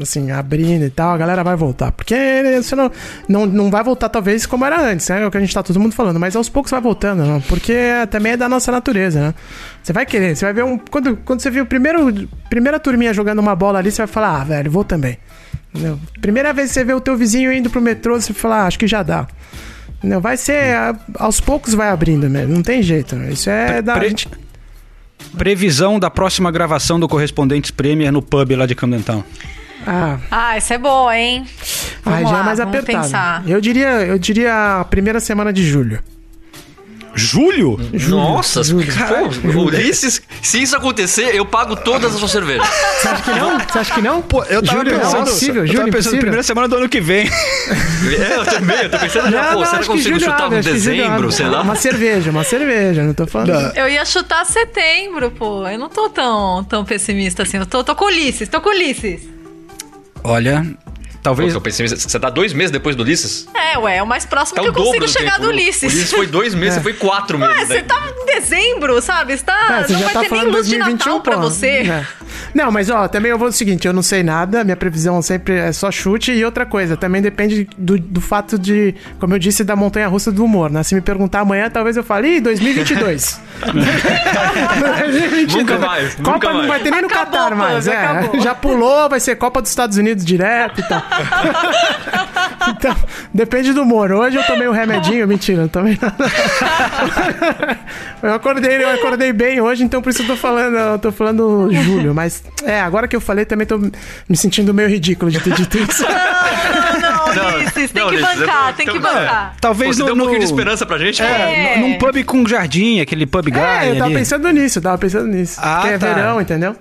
[0.00, 1.92] assim, abrindo e tal, a galera vai voltar.
[1.92, 2.14] Porque
[2.62, 2.90] você não,
[3.28, 5.22] não, não vai voltar, talvez, como era antes, né?
[5.22, 7.42] É o que a gente tá todo mundo falando, mas aos poucos vai voltando, né?
[7.48, 7.74] Porque
[8.10, 9.34] também é da nossa natureza, né?
[9.82, 10.76] Você vai querer, você vai ver um.
[10.78, 14.40] Quando, quando você viu o primeiro, primeira turminha jogando uma bola ali, você vai falar,
[14.40, 15.16] ah, velho, vou também.
[15.72, 15.98] Entendeu?
[16.20, 18.66] Primeira vez que você vê o teu vizinho indo pro metrô, você vai falar, ah,
[18.66, 19.26] acho que já dá.
[19.98, 20.20] Entendeu?
[20.20, 20.74] Vai ser.
[20.74, 23.16] a- Aos poucos vai abrindo mesmo, não tem jeito.
[23.16, 23.30] Né?
[23.30, 23.94] Isso é da.
[23.94, 24.28] Pre- a gente-
[25.36, 29.22] Previsão da próxima gravação do Correspondentes Premier no pub lá de Camden Town.
[29.86, 31.44] Ah, Ah, isso é boa, hein?
[32.02, 33.02] Vamos Aí já lá, é mais apertado.
[33.04, 33.42] pensar.
[33.46, 36.00] Eu diria, eu diria a primeira semana de julho.
[37.16, 37.78] Julho?
[38.08, 38.92] Nossa, Júlio.
[39.52, 42.66] pô, Ulisses, Se isso acontecer, eu pago todas as suas cervejas.
[43.00, 43.58] Você acha que não?
[43.58, 44.22] Você acha que não?
[44.22, 46.20] Pô, eu tava Júlio, pensando, não, impossível, eu Júlio, tava pensando impossível.
[46.20, 47.26] primeira semana do ano que vem.
[47.26, 50.48] É, eu também, eu tô pensando já, pô, não, será que eu consigo Júlio chutar
[50.48, 51.62] Júlio dezembro, sei lá?
[51.62, 53.48] Uma cerveja, uma cerveja, não tô falando.
[53.52, 53.72] Não.
[53.74, 55.66] Eu ia chutar setembro, pô.
[55.66, 57.56] Eu não tô tão, tão pessimista assim.
[57.58, 59.22] Eu tô, tô com Ulisses, tô com Ulisses.
[60.22, 60.66] Olha,
[61.26, 61.54] Pô, talvez.
[61.54, 63.46] eu pensei, você tá dois meses depois do Ulisses?
[63.54, 65.42] É, ué, é o mais próximo Tá que o eu consigo do chegar tempo.
[65.42, 65.92] do O Ulisses.
[65.92, 67.56] Ulisses foi dois meses, você foi quatro meses.
[67.56, 67.82] Ué, você daí.
[67.84, 69.36] tá em dezembro, sabe?
[69.36, 71.20] Você tá, É, você não já vai tá ter nem falando luz de 2021, Natal
[71.20, 71.40] pra pô.
[71.42, 71.66] você.
[71.66, 72.06] É.
[72.54, 75.54] Não, mas ó, também eu vou do seguinte, eu não sei nada, minha previsão sempre
[75.56, 79.62] é só chute e outra coisa, também depende do, do fato de, como eu disse,
[79.64, 80.82] da montanha russa do humor, né?
[80.82, 83.40] Se me perguntar amanhã, talvez eu fale, ih, 2022.
[83.62, 85.54] 2022.
[85.56, 86.68] Nunca mais, Copa nunca não mais.
[86.68, 88.30] vai ter nem no Acabou, Catar pô, mais, é.
[88.40, 91.02] Já pulou, vai ser Copa dos Estados Unidos direto e tal.
[92.68, 92.96] então,
[93.32, 94.12] depende do humor.
[94.12, 96.30] Hoje eu tomei um remedinho, mentira, não tomei nada.
[98.22, 101.68] eu acordei, eu acordei bem hoje, então por isso eu tô falando, eu tô falando
[101.72, 105.52] julho, mas é, agora que eu falei também tô me sentindo meio ridículo de ter
[105.54, 106.02] dito isso.
[106.02, 109.50] Não, não, Não, Ulisses, tem não, que Ulisses, bancar, eu- tem que então- bancar.
[109.52, 111.28] Pô, Talvez você no, deu um no- pouquinho de esperança pra gente, pô.
[111.28, 111.78] É, É.
[111.78, 113.60] num pub com jardim, aquele pub guy.
[113.60, 114.14] É, eu tava ali.
[114.14, 115.58] pensando nisso, eu tava pensando nisso.
[115.62, 116.12] Ah, Porque é tá.
[116.14, 116.76] verão, entendeu?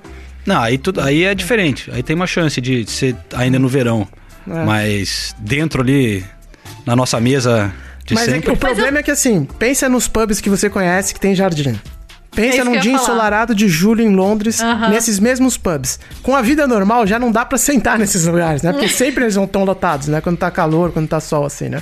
[0.45, 1.89] Não, aí, tudo, aí é diferente.
[1.93, 4.07] Aí tem uma chance de ser ainda no verão.
[4.47, 4.63] É.
[4.65, 6.23] Mas dentro ali,
[6.85, 7.73] na nossa mesa
[8.05, 8.51] de Mas é que sempre.
[8.51, 11.69] o problema é que assim, pensa nos pubs que você conhece que tem jardim.
[11.71, 15.97] É Pensa isso num que eu dia ensolarado de julho em Londres, nesses mesmos pubs.
[16.21, 18.73] Com a vida normal, já não dá pra sentar nesses lugares, né?
[18.73, 20.19] Porque sempre eles vão tão lotados, né?
[20.19, 21.81] Quando tá calor, quando tá sol, assim, né?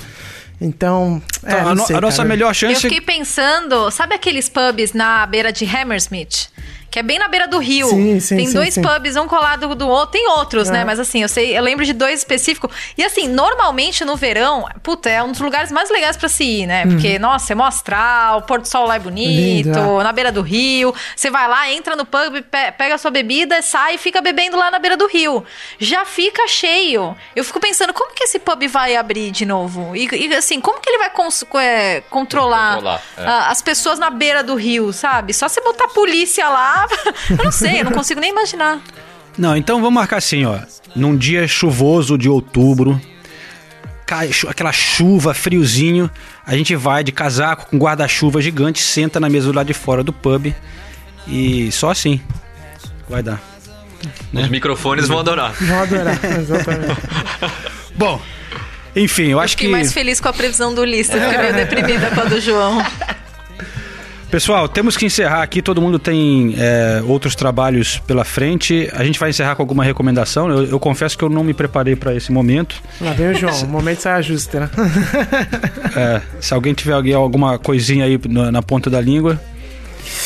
[0.60, 2.80] Então, é, Então, a, sei, a nossa melhor Eu chance.
[2.82, 6.48] fiquei pensando, sabe aqueles pubs na beira de Hammersmith?
[6.94, 7.88] Que é bem na beira do rio.
[7.88, 8.80] Sim, sim, tem sim, dois sim.
[8.80, 10.12] pubs, um colado do outro.
[10.12, 10.72] Tem outros, É.
[10.74, 10.84] né?
[10.84, 12.70] Mas assim, eu sei, eu lembro de dois específicos.
[12.96, 16.66] E assim, normalmente no verão, puta, é um dos lugares mais legais pra se ir,
[16.68, 16.86] né?
[16.86, 20.04] Porque, nossa, é mó astral, o pôr do sol lá é bonito, Lindo, é.
[20.04, 20.94] na beira do rio.
[21.16, 24.56] Você vai lá, entra no pub, pe- pega a sua bebida, sai e fica bebendo
[24.56, 25.44] lá na beira do rio.
[25.80, 27.16] Já fica cheio.
[27.34, 29.96] Eu fico pensando, como que esse pub vai abrir de novo?
[29.96, 33.24] E, e, assim, como que ele vai cons- é, controlar, Controlar, é.
[33.26, 35.34] a- as pessoas na beira do rio, sabe?
[35.34, 36.83] Só você botar a polícia lá.
[37.30, 38.80] Eu não sei, eu não consigo nem imaginar.
[39.36, 40.58] Não, então vamos marcar assim, ó.
[40.94, 43.00] Num dia chuvoso de outubro,
[44.48, 46.10] aquela chuva, friozinho,
[46.46, 50.02] a gente vai de casaco com guarda-chuva gigante, senta na mesa do lado de fora
[50.04, 50.54] do pub
[51.26, 52.20] e só assim
[53.08, 53.40] vai dar.
[54.32, 55.52] Os microfones vão adorar.
[55.54, 57.00] Vão adorar, exatamente.
[57.96, 58.20] Bom,
[58.94, 62.10] enfim, eu acho Fiquei que mais feliz com a previsão do Ulisses, fiquei meio deprimida
[62.10, 62.84] com a do João.
[64.34, 65.62] Pessoal, temos que encerrar aqui.
[65.62, 68.90] Todo mundo tem é, outros trabalhos pela frente.
[68.92, 70.50] A gente vai encerrar com alguma recomendação.
[70.50, 72.82] Eu, eu confesso que eu não me preparei para esse momento.
[73.00, 74.68] Lá vem o João, o momento sai ajuste, né?
[75.96, 79.40] É, se alguém tiver alguma coisinha aí na, na ponta da língua,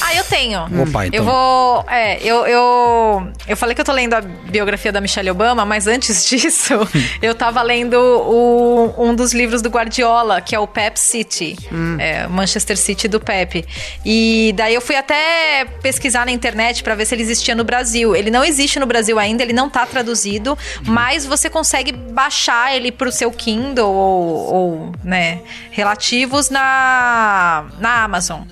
[0.01, 0.61] Ah, eu tenho.
[0.83, 1.19] Opa, então.
[1.19, 1.85] Eu vou.
[1.89, 3.29] É, eu, eu.
[3.47, 6.75] Eu falei que eu tô lendo a biografia da Michelle Obama, mas antes disso,
[7.21, 11.57] eu tava lendo o- um dos livros do Guardiola, que é o Pep City.
[11.99, 13.65] É, Manchester City do Pep.
[14.05, 18.15] E daí eu fui até pesquisar na internet pra ver se ele existia no Brasil.
[18.17, 20.57] Ele não existe no Brasil ainda, ele não tá traduzido,
[20.87, 28.43] mas você consegue baixar ele pro seu Kindle ou, ou, né, relativos na, na Amazon.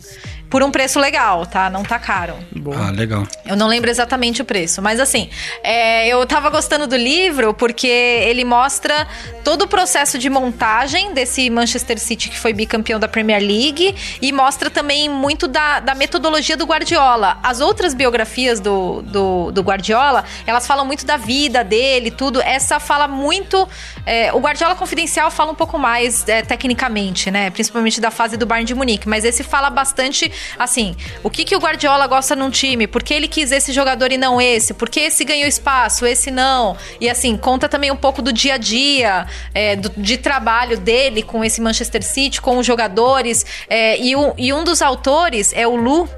[0.49, 1.69] Por um preço legal, tá?
[1.69, 2.35] Não tá caro.
[2.77, 3.27] ah, legal.
[3.45, 5.29] Eu não lembro exatamente o preço, mas assim,
[5.63, 9.07] é, eu tava gostando do livro porque ele mostra
[9.45, 14.33] todo o processo de montagem desse Manchester City que foi bicampeão da Premier League e
[14.33, 17.39] mostra também muito da, da metodologia do Guardiola.
[17.43, 22.41] As outras biografias do, do, do Guardiola, elas falam muito da vida dele, tudo.
[22.41, 23.69] Essa fala muito.
[24.05, 27.51] é, o Guardiola Confidencial fala um pouco mais é, tecnicamente, né?
[27.51, 31.55] Principalmente da fase do Bayern de Munique, mas esse fala bastante assim, o que, que
[31.57, 34.89] o Guardiola gosta num time, por que ele quis esse jogador e não esse, por
[34.89, 36.77] que esse ganhou espaço, esse não.
[37.01, 41.23] E assim, conta também um pouco do dia a dia, é, do- de trabalho dele
[41.23, 43.45] com esse Manchester City, com os jogadores.
[43.69, 46.09] é, e, um, e um dos autores é o Lu.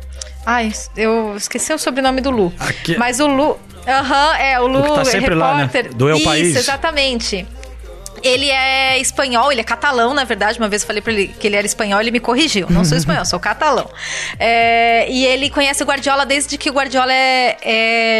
[0.46, 2.52] Ai, eu esqueci o sobrenome do Lu.
[2.58, 3.58] Aqui- Mas o Lu.
[3.86, 5.62] Aham, é, o Lu, que tá sempre lá, né?
[5.64, 5.94] repórter.
[5.94, 6.56] Do El Isso, País.
[6.56, 7.46] exatamente.
[8.22, 10.58] Ele é espanhol, ele é catalão, na verdade.
[10.58, 12.66] Uma vez eu falei pra ele que ele era espanhol, ele me corrigiu.
[12.70, 13.88] Não sou espanhol, sou catalão.
[14.38, 17.56] É, e ele conhece o Guardiola desde que o Guardiola é,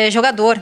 [0.07, 0.61] é jogador.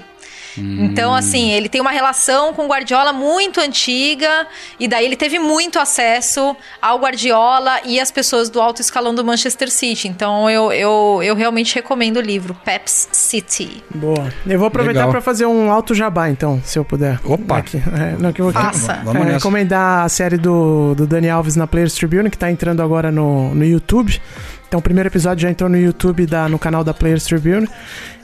[0.61, 4.47] Então, assim, ele tem uma relação com o Guardiola muito antiga,
[4.79, 9.25] e daí ele teve muito acesso ao Guardiola e às pessoas do alto escalão do
[9.25, 10.09] Manchester City.
[10.09, 13.83] Então, eu, eu, eu realmente recomendo o livro, Peps City.
[13.95, 14.33] Boa.
[14.47, 17.21] Eu vou aproveitar pra fazer um alto jabá, então, se eu puder.
[17.25, 17.59] Opa.
[17.59, 17.77] Aqui.
[17.77, 19.01] É, não, que eu vou Faça.
[19.05, 22.83] Vamos é, recomendar a série do, do Dani Alves na Players Tribune, que tá entrando
[22.83, 24.21] agora no, no YouTube.
[24.69, 27.69] Então o primeiro episódio já entrou no YouTube, da, no canal da Players Tribune.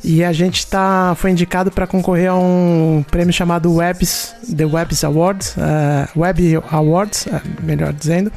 [0.05, 5.05] E a gente tá, foi indicado para concorrer a um prêmio chamado Webs, The Webs
[5.05, 8.33] Awards, eh, Web Awards, eh, melhor dizendo.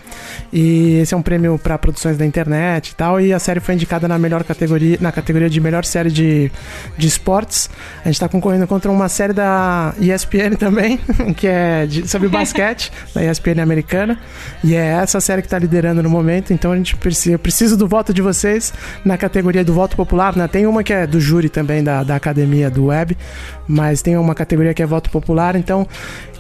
[0.53, 3.19] E esse é um prêmio para produções da internet e tal.
[3.19, 6.51] E a série foi indicada na melhor categoria, na categoria de melhor série de,
[6.95, 7.67] de esportes.
[8.03, 10.99] A gente tá concorrendo contra uma série da ESPN também,
[11.35, 14.19] que é de, sobre basquete, da ESPN americana.
[14.63, 16.53] E é essa série que tá liderando no momento.
[16.53, 18.73] Então a gente precisa, eu preciso do voto de vocês
[19.05, 20.49] na categoria do voto popular, né?
[20.49, 23.17] Tem uma que é do júri também da, da academia do web,
[23.65, 25.55] mas tem uma categoria que é voto popular.
[25.55, 25.87] Então,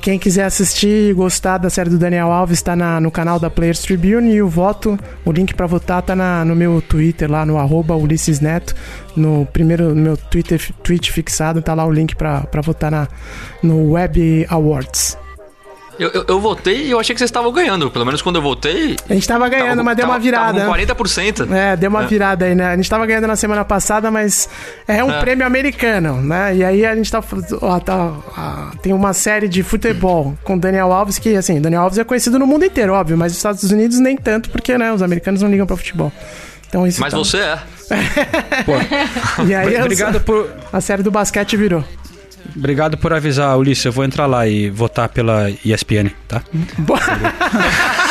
[0.01, 3.79] quem quiser assistir e gostar da série do Daniel Alves está no canal da Players
[3.79, 7.57] Tribune e o voto, o link para votar tá na, no meu Twitter lá no
[7.57, 8.75] arroba Ulisses Neto,
[9.15, 13.07] no primeiro no meu Twitter tweet fixado tá lá o link para votar na,
[13.63, 15.24] no Web Awards.
[15.97, 17.89] Eu, eu, eu votei e eu achei que vocês estavam ganhando.
[17.89, 18.95] Pelo menos quando eu votei.
[19.09, 20.59] A gente tava ganhando, tava- mas deu uma tava- virada.
[20.59, 20.71] tava com
[21.05, 21.51] 40%.
[21.53, 22.07] É, deu uma É.
[22.07, 22.67] virada aí, né?
[22.67, 24.49] A gente tava ganhando na semana passada, mas
[24.87, 25.19] é um É.
[25.19, 26.55] prêmio americano, né?
[26.55, 27.23] E aí a gente tá,
[27.61, 31.97] ó, tá- ó, tem uma série de futebol com Daniel Alves que, assim, Daniel Alves
[31.97, 35.01] é conhecido no mundo inteiro, óbvio, mas nos Estados Unidos nem tanto, porque, né, os
[35.01, 36.11] americanos não ligam pra futebol.
[36.67, 37.59] Então isso Mas tá- você é.
[39.47, 41.83] E aí Obrigado por, a série do basquete virou.
[42.55, 43.85] Obrigado por avisar, Ulisses.
[43.85, 46.41] Eu vou entrar lá e votar pela ESPN, tá?
[46.79, 46.99] Boa.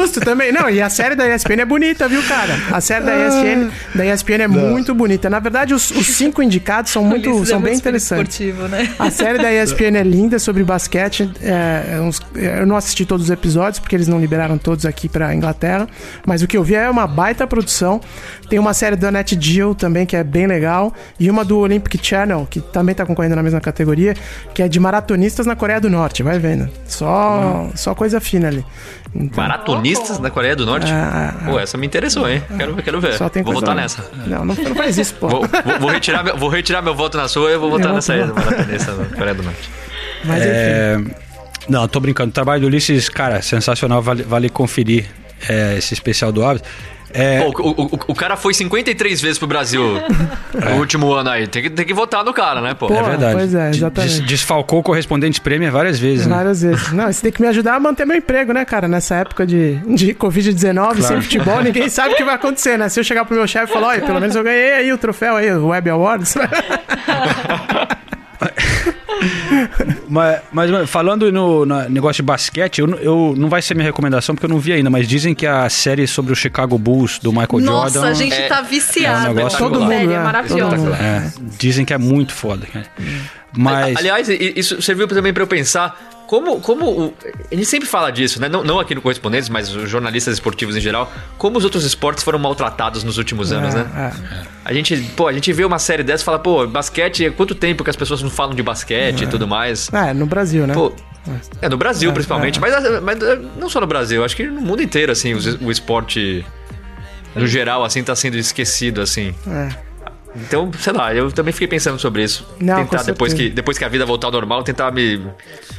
[0.00, 0.52] Justo também.
[0.52, 2.54] Não, e a série da ESPN é bonita, viu, cara?
[2.72, 5.28] A série da ESPN, da ESPN é muito bonita.
[5.30, 8.40] Na verdade, os, os cinco indicados são muito, é são bem interessantes.
[8.40, 8.92] esportivo, né?
[8.98, 11.30] A série da ESPN é linda sobre basquete.
[11.42, 15.08] é, é uns- eu não assisti todos os episódios porque eles não liberaram todos aqui
[15.08, 15.86] pra Inglaterra.
[16.26, 18.00] Mas o que eu vi é uma baita produção.
[18.48, 20.92] Tem uma série da Net Geo também que é bem legal.
[21.18, 24.14] E uma do Olympic Channel, que também tá concorrendo na mesma categoria,
[24.54, 26.22] que é de maratonistas na Coreia do Norte.
[26.22, 26.68] Vai vendo.
[26.86, 28.64] Só, só coisa fina ali.
[29.14, 30.90] Então, Maratonistas da Coreia do Norte?
[30.92, 32.42] Ah, Pô, essa me interessou, hein?
[32.56, 33.14] Quero, quero ver.
[33.14, 34.04] só tem Vou votar nessa.
[34.26, 35.28] Não, não, não faz isso, pô.
[35.28, 37.88] Vou, vou- vou retirar meu, vou retirar meu voto na sua e eu vou votar
[37.88, 39.68] Eu nessa aí, maratonista da Coreia do Norte.
[40.24, 40.50] Mas enfim.
[40.52, 41.00] É,
[41.68, 42.30] não, tô brincando.
[42.30, 44.00] O trabalho do Ulisses, cara, sensacional.
[44.00, 45.06] Vale, vale conferir
[45.48, 46.62] é, esse especial do Alves.
[47.12, 49.82] É, Pô, o, o- o cara foi 53 vezes pro Brasil
[50.54, 51.46] no último ano aí.
[51.46, 52.86] Tem que, tem que votar no cara, né, pô?
[52.86, 53.34] Pô, é verdade.
[53.34, 54.20] pois é, Des- exatamente.
[54.22, 56.36] desfalcou o correspondente prêmio várias vezes, né?
[56.36, 56.90] Várias vezes.
[56.94, 58.86] Não, você tem que me ajudar a manter meu emprego, né, cara?
[58.86, 62.88] Nessa época de, de Covid-19, sem futebol, ninguém sabe o que vai acontecer, né?
[62.88, 64.98] Se eu chegar pro meu chefe e falar, olha, pelo menos eu ganhei aí o
[64.98, 66.34] troféu aí, o Web Awards.
[70.08, 73.86] Mas, mas, falando no, no negócio de basquete, eu, não- eu, não vai ser minha
[73.86, 77.18] recomendação porque eu não vi ainda, mas dizem que a série sobre o Chicago Bulls
[77.18, 78.10] do Michael Nossa, Jordan.
[78.10, 79.34] a gente É- tá é um viciado.
[79.34, 80.14] negócio- com Todo mundo, série, né?
[80.14, 80.76] é maravilhosa.
[80.76, 80.94] Mundo.
[80.94, 82.66] É, dizem que é muito foda.
[82.66, 82.86] cara.
[83.56, 83.96] Mas.
[83.96, 85.98] Aliás, isso serviu também pra eu pensar
[86.30, 87.12] como, como
[87.50, 88.48] gente sempre fala disso, né?
[88.48, 92.22] Não, não aqui no Correspondentes, mas os jornalistas esportivos em geral, como os outros esportes
[92.22, 93.84] foram maltratados nos últimos anos, né?
[93.96, 97.32] É, A gente, pô, a gente vê uma série dessa e fala, pô, basquete, há
[97.32, 99.90] quanto tempo que as pessoas não falam de basquete e tudo mais?
[99.92, 100.10] é.
[100.10, 100.72] É, no Brasil, né?
[100.72, 100.92] Pô,
[101.60, 102.60] é no Brasil É, principalmente, é.
[102.60, 105.70] Mas, mas é, não só no Brasil, acho que no mundo inteiro, assim, o, o
[105.72, 106.46] esporte
[107.34, 109.34] no geral, assim, tá sendo esquecido, assim.
[109.48, 109.89] É.
[110.36, 112.46] Então, sei lá, eu também fiquei pensando sobre isso.
[112.60, 115.20] Não, tentar, depois que, depois que a vida voltar ao normal, tentar me,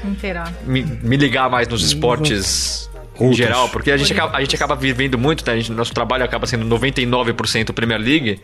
[0.03, 0.51] Inteirar.
[0.65, 2.89] me, me ligar mais nos esportes
[3.19, 3.37] em Outros.
[3.37, 5.53] geral, porque a gente, acaba, a gente acaba vivendo muito, né?
[5.53, 8.39] A gente, nosso trabalho acaba sendo 99% Premier League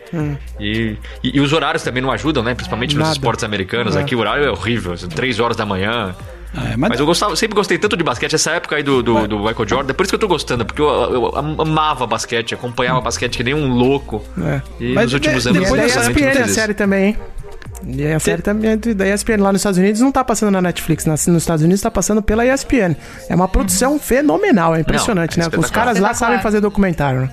[0.59, 2.53] e, e, e os horários também não ajudam, né?
[2.53, 3.95] Principalmente nos esportes americanos.
[3.95, 3.99] É.
[4.01, 6.15] Aqui o horário é horrível, assim, 3 horas da manhã.
[6.55, 9.27] É, mas- Mas eu gostava, sempre gostei tanto de basquete, essa época aí do, do,
[9.27, 12.53] do Michael Jordan, é por isso que eu tô gostando, porque eu, eu amava basquete,
[12.53, 14.23] acompanhava basquete que nem um louco.
[14.41, 14.61] É.
[14.79, 17.17] E Mas nos últimos de- anos é depois da ESPN a série também, hein?
[17.85, 20.61] E a série também é da ESPN lá nos Estados Unidos não tá passando na
[20.61, 22.95] Netflix, nas- nos Estados Unidos tá passando pela ESPN.
[23.29, 25.57] É uma produção fenomenal, é impressionante, Não, é né?
[25.57, 27.29] Os caras lá sabem fazer documentário, né?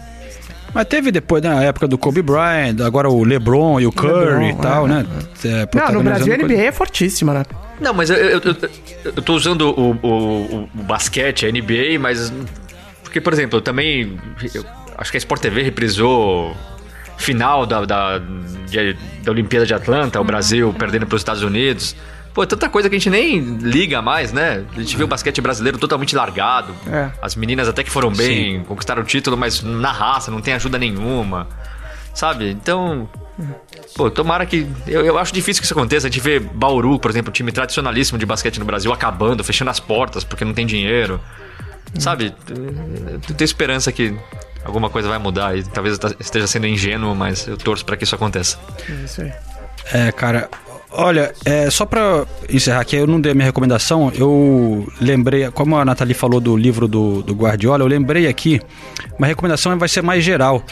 [0.74, 4.12] Mas teve depois, né, a época do Kobe Bryant, agora o LeBron e o Curry
[4.12, 5.06] LeBron, e tal, é, né?
[5.44, 7.44] É, Não, no Brasil a coisa- NBA é fortíssima, né?
[7.80, 8.56] Não, mas eu, eu, eu,
[9.16, 12.32] eu tô usando o, o, o- basquete, a NBA, mas.
[13.02, 14.18] Porque, por exemplo, eu também.
[14.54, 14.64] eu
[14.96, 16.56] acho que a Sport TV reprisou
[17.16, 21.94] final da, da, de- da Olimpíada de Atlanta, o Brasil perdendo para os Estados Unidos.
[22.32, 24.64] Pô, é tanta coisa que a gente nem liga mais, né?
[24.76, 26.74] A gente vê o basquete brasileiro totalmente largado.
[26.90, 27.10] É.
[27.22, 30.76] As meninas até que foram bem, conquistaram o título, mas na raça, não tem ajuda
[30.76, 31.46] nenhuma.
[32.12, 32.50] Sabe?
[32.50, 33.08] Então.
[33.96, 34.66] Pô, tomara que.
[34.86, 36.06] Eu, eu acho difícil que isso aconteça.
[36.06, 39.70] A gente vê Bauru, por exemplo, um time tradicionalíssimo de basquete no Brasil, acabando, fechando
[39.70, 41.20] as portas porque não tem dinheiro.
[41.98, 42.34] Sabe?
[42.48, 44.16] Eu tenho esperança que
[44.64, 48.04] alguma coisa vai mudar e talvez eu esteja sendo ingênuo, mas eu torço pra que
[48.04, 48.58] isso aconteça.
[48.88, 49.32] É isso aí.
[49.92, 50.48] É, cara,
[50.96, 55.76] Olha, é, só pra encerrar aqui, eu não dei a minha recomendação, eu lembrei, como
[55.76, 58.62] a Nathalie falou do livro do, do Guardiola, eu lembrei aqui,
[59.18, 60.62] uma recomendação vai ser mais geral.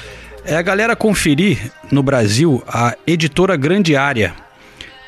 [0.45, 4.34] É a galera conferir no Brasil a editora Grande Área,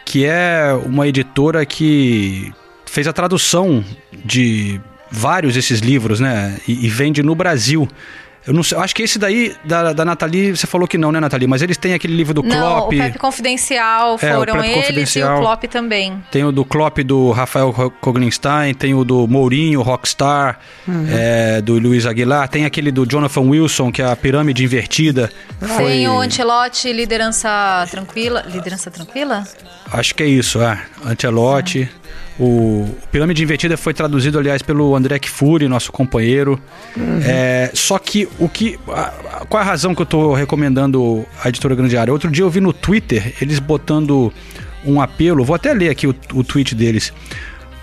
[0.05, 2.53] que é uma editora que
[2.87, 3.85] fez a tradução
[4.24, 4.80] de
[5.11, 6.57] vários desses livros, né?
[6.68, 7.89] E, e vende no Brasil.
[8.47, 11.11] Eu não sei, eu acho que esse daí, da, da Nathalie, você falou que não,
[11.11, 11.47] né, Nathalie?
[11.49, 12.87] Mas eles têm aquele livro do Não, Klopp.
[12.87, 15.37] o Pepe Confidencial É, o foram eles Confidencial.
[15.37, 16.23] e o Klopp também.
[16.31, 20.59] Tem o do Klopp do Rafael Koglenstein, tem o do Mourinho, Rockstar,
[21.11, 25.31] é, do Luiz Aguilar, tem aquele do Jonathan Wilson, que é a pirâmide invertida.
[25.79, 28.45] Tem o Ancelotti, liderança tranquila.
[28.47, 29.45] Liderança tranquila?
[29.91, 30.79] Acho que é isso, é.
[31.05, 31.89] Antelote.
[32.39, 36.61] O Pirâmide Invertida foi traduzido, aliás, pelo André Kfouri, nosso companheiro.
[37.24, 38.76] É, só que o que.
[38.89, 42.12] a- qual é a razão que eu tô recomendando a editora Grande Área?
[42.12, 44.32] Outro dia eu vi no Twitter eles botando
[44.85, 47.12] um apelo, vou até ler aqui o, o tweet deles.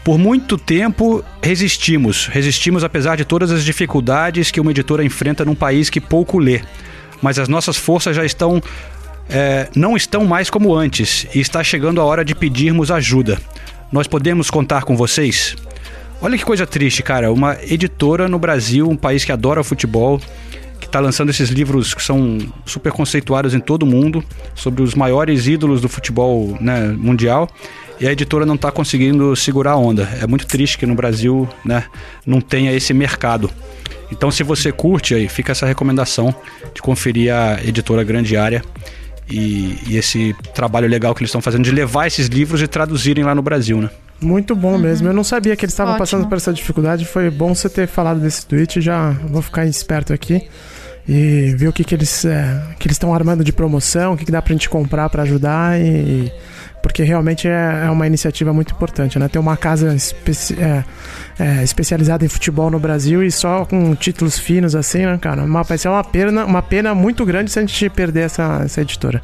[0.03, 2.25] Por muito tempo resistimos.
[2.27, 6.61] Resistimos apesar de todas as dificuldades que uma editora enfrenta num país que pouco lê.
[7.21, 8.61] Mas as nossas forças já estão
[9.29, 13.39] é, não estão mais como antes e está chegando a hora de pedirmos ajuda.
[13.91, 15.53] Nós podemos contar com vocês?
[16.21, 17.29] Olha que coisa triste, cara.
[17.29, 20.17] Uma editora no Brasil, um país que adora futebol,
[20.79, 24.23] que está lançando esses livros que são super conceituados em todo o mundo,
[24.55, 27.49] sobre os maiores ídolos do futebol né, mundial,
[27.99, 30.07] e a editora não está conseguindo segurar a onda.
[30.21, 31.83] É muito triste que no Brasil né,
[32.25, 33.49] não tenha esse mercado.
[34.09, 36.33] Então, se você curte, aí fica essa recomendação
[36.73, 38.63] de conferir a editora Grande Área
[39.31, 43.23] e, e esse trabalho legal que eles estão fazendo de levar esses livros e traduzirem
[43.23, 43.89] lá no Brasil, né?
[44.21, 45.07] Muito bom mesmo.
[45.07, 47.05] Eu não sabia que eles estavam passando por essa dificuldade.
[47.05, 48.79] Foi bom você ter falado desse tweet.
[48.79, 50.47] Já vou ficar esperto aqui
[51.07, 54.25] e ver o que, que eles é, que eles estão armando de promoção, o que,
[54.25, 56.31] que dá pra gente comprar pra ajudar e
[56.81, 59.27] porque realmente é, é uma iniciativa muito importante, né?
[59.27, 60.83] Ter uma casa especi- é,
[61.39, 65.43] é, especializada em futebol no Brasil e só com títulos finos assim, né, cara?
[65.43, 68.81] Uma, vai ser uma pena, uma pena muito grande se a gente perder essa, essa
[68.81, 69.21] editora.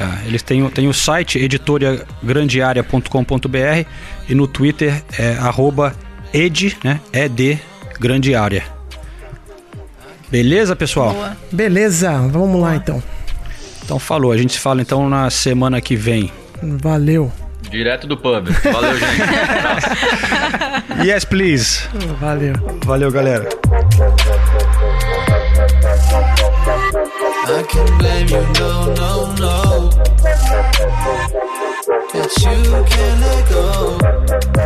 [0.00, 3.86] É, eles têm, o- têm o site editoriagrandearea.com.br
[4.28, 5.94] e no Twitter é arroba
[6.32, 7.00] ed, né?
[7.12, 7.58] ED
[7.98, 8.62] Grande Área.
[10.30, 11.12] Beleza, pessoal?
[11.12, 11.36] Boa.
[11.50, 13.02] Beleza, vamos lá então.
[13.84, 14.30] Então falou.
[14.32, 16.30] A gente se fala então na semana que vem.
[16.62, 17.32] Valeu,
[17.70, 18.48] Direto do pub.
[18.48, 19.20] Valeu, gente.
[21.04, 21.88] Yes, please.
[22.20, 22.52] valeu.
[22.84, 23.48] Valeu, galera.
[27.46, 29.90] I can blame you, no, no, no.
[32.12, 32.56] That you
[32.90, 33.62] can't let go.
[34.56, 34.58] I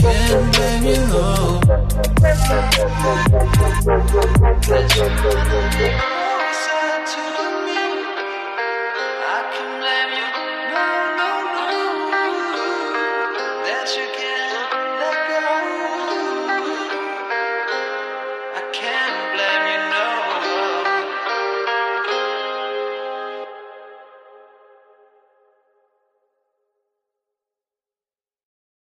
[0.00, 1.26] can't blame you, no.
[4.66, 5.06] That you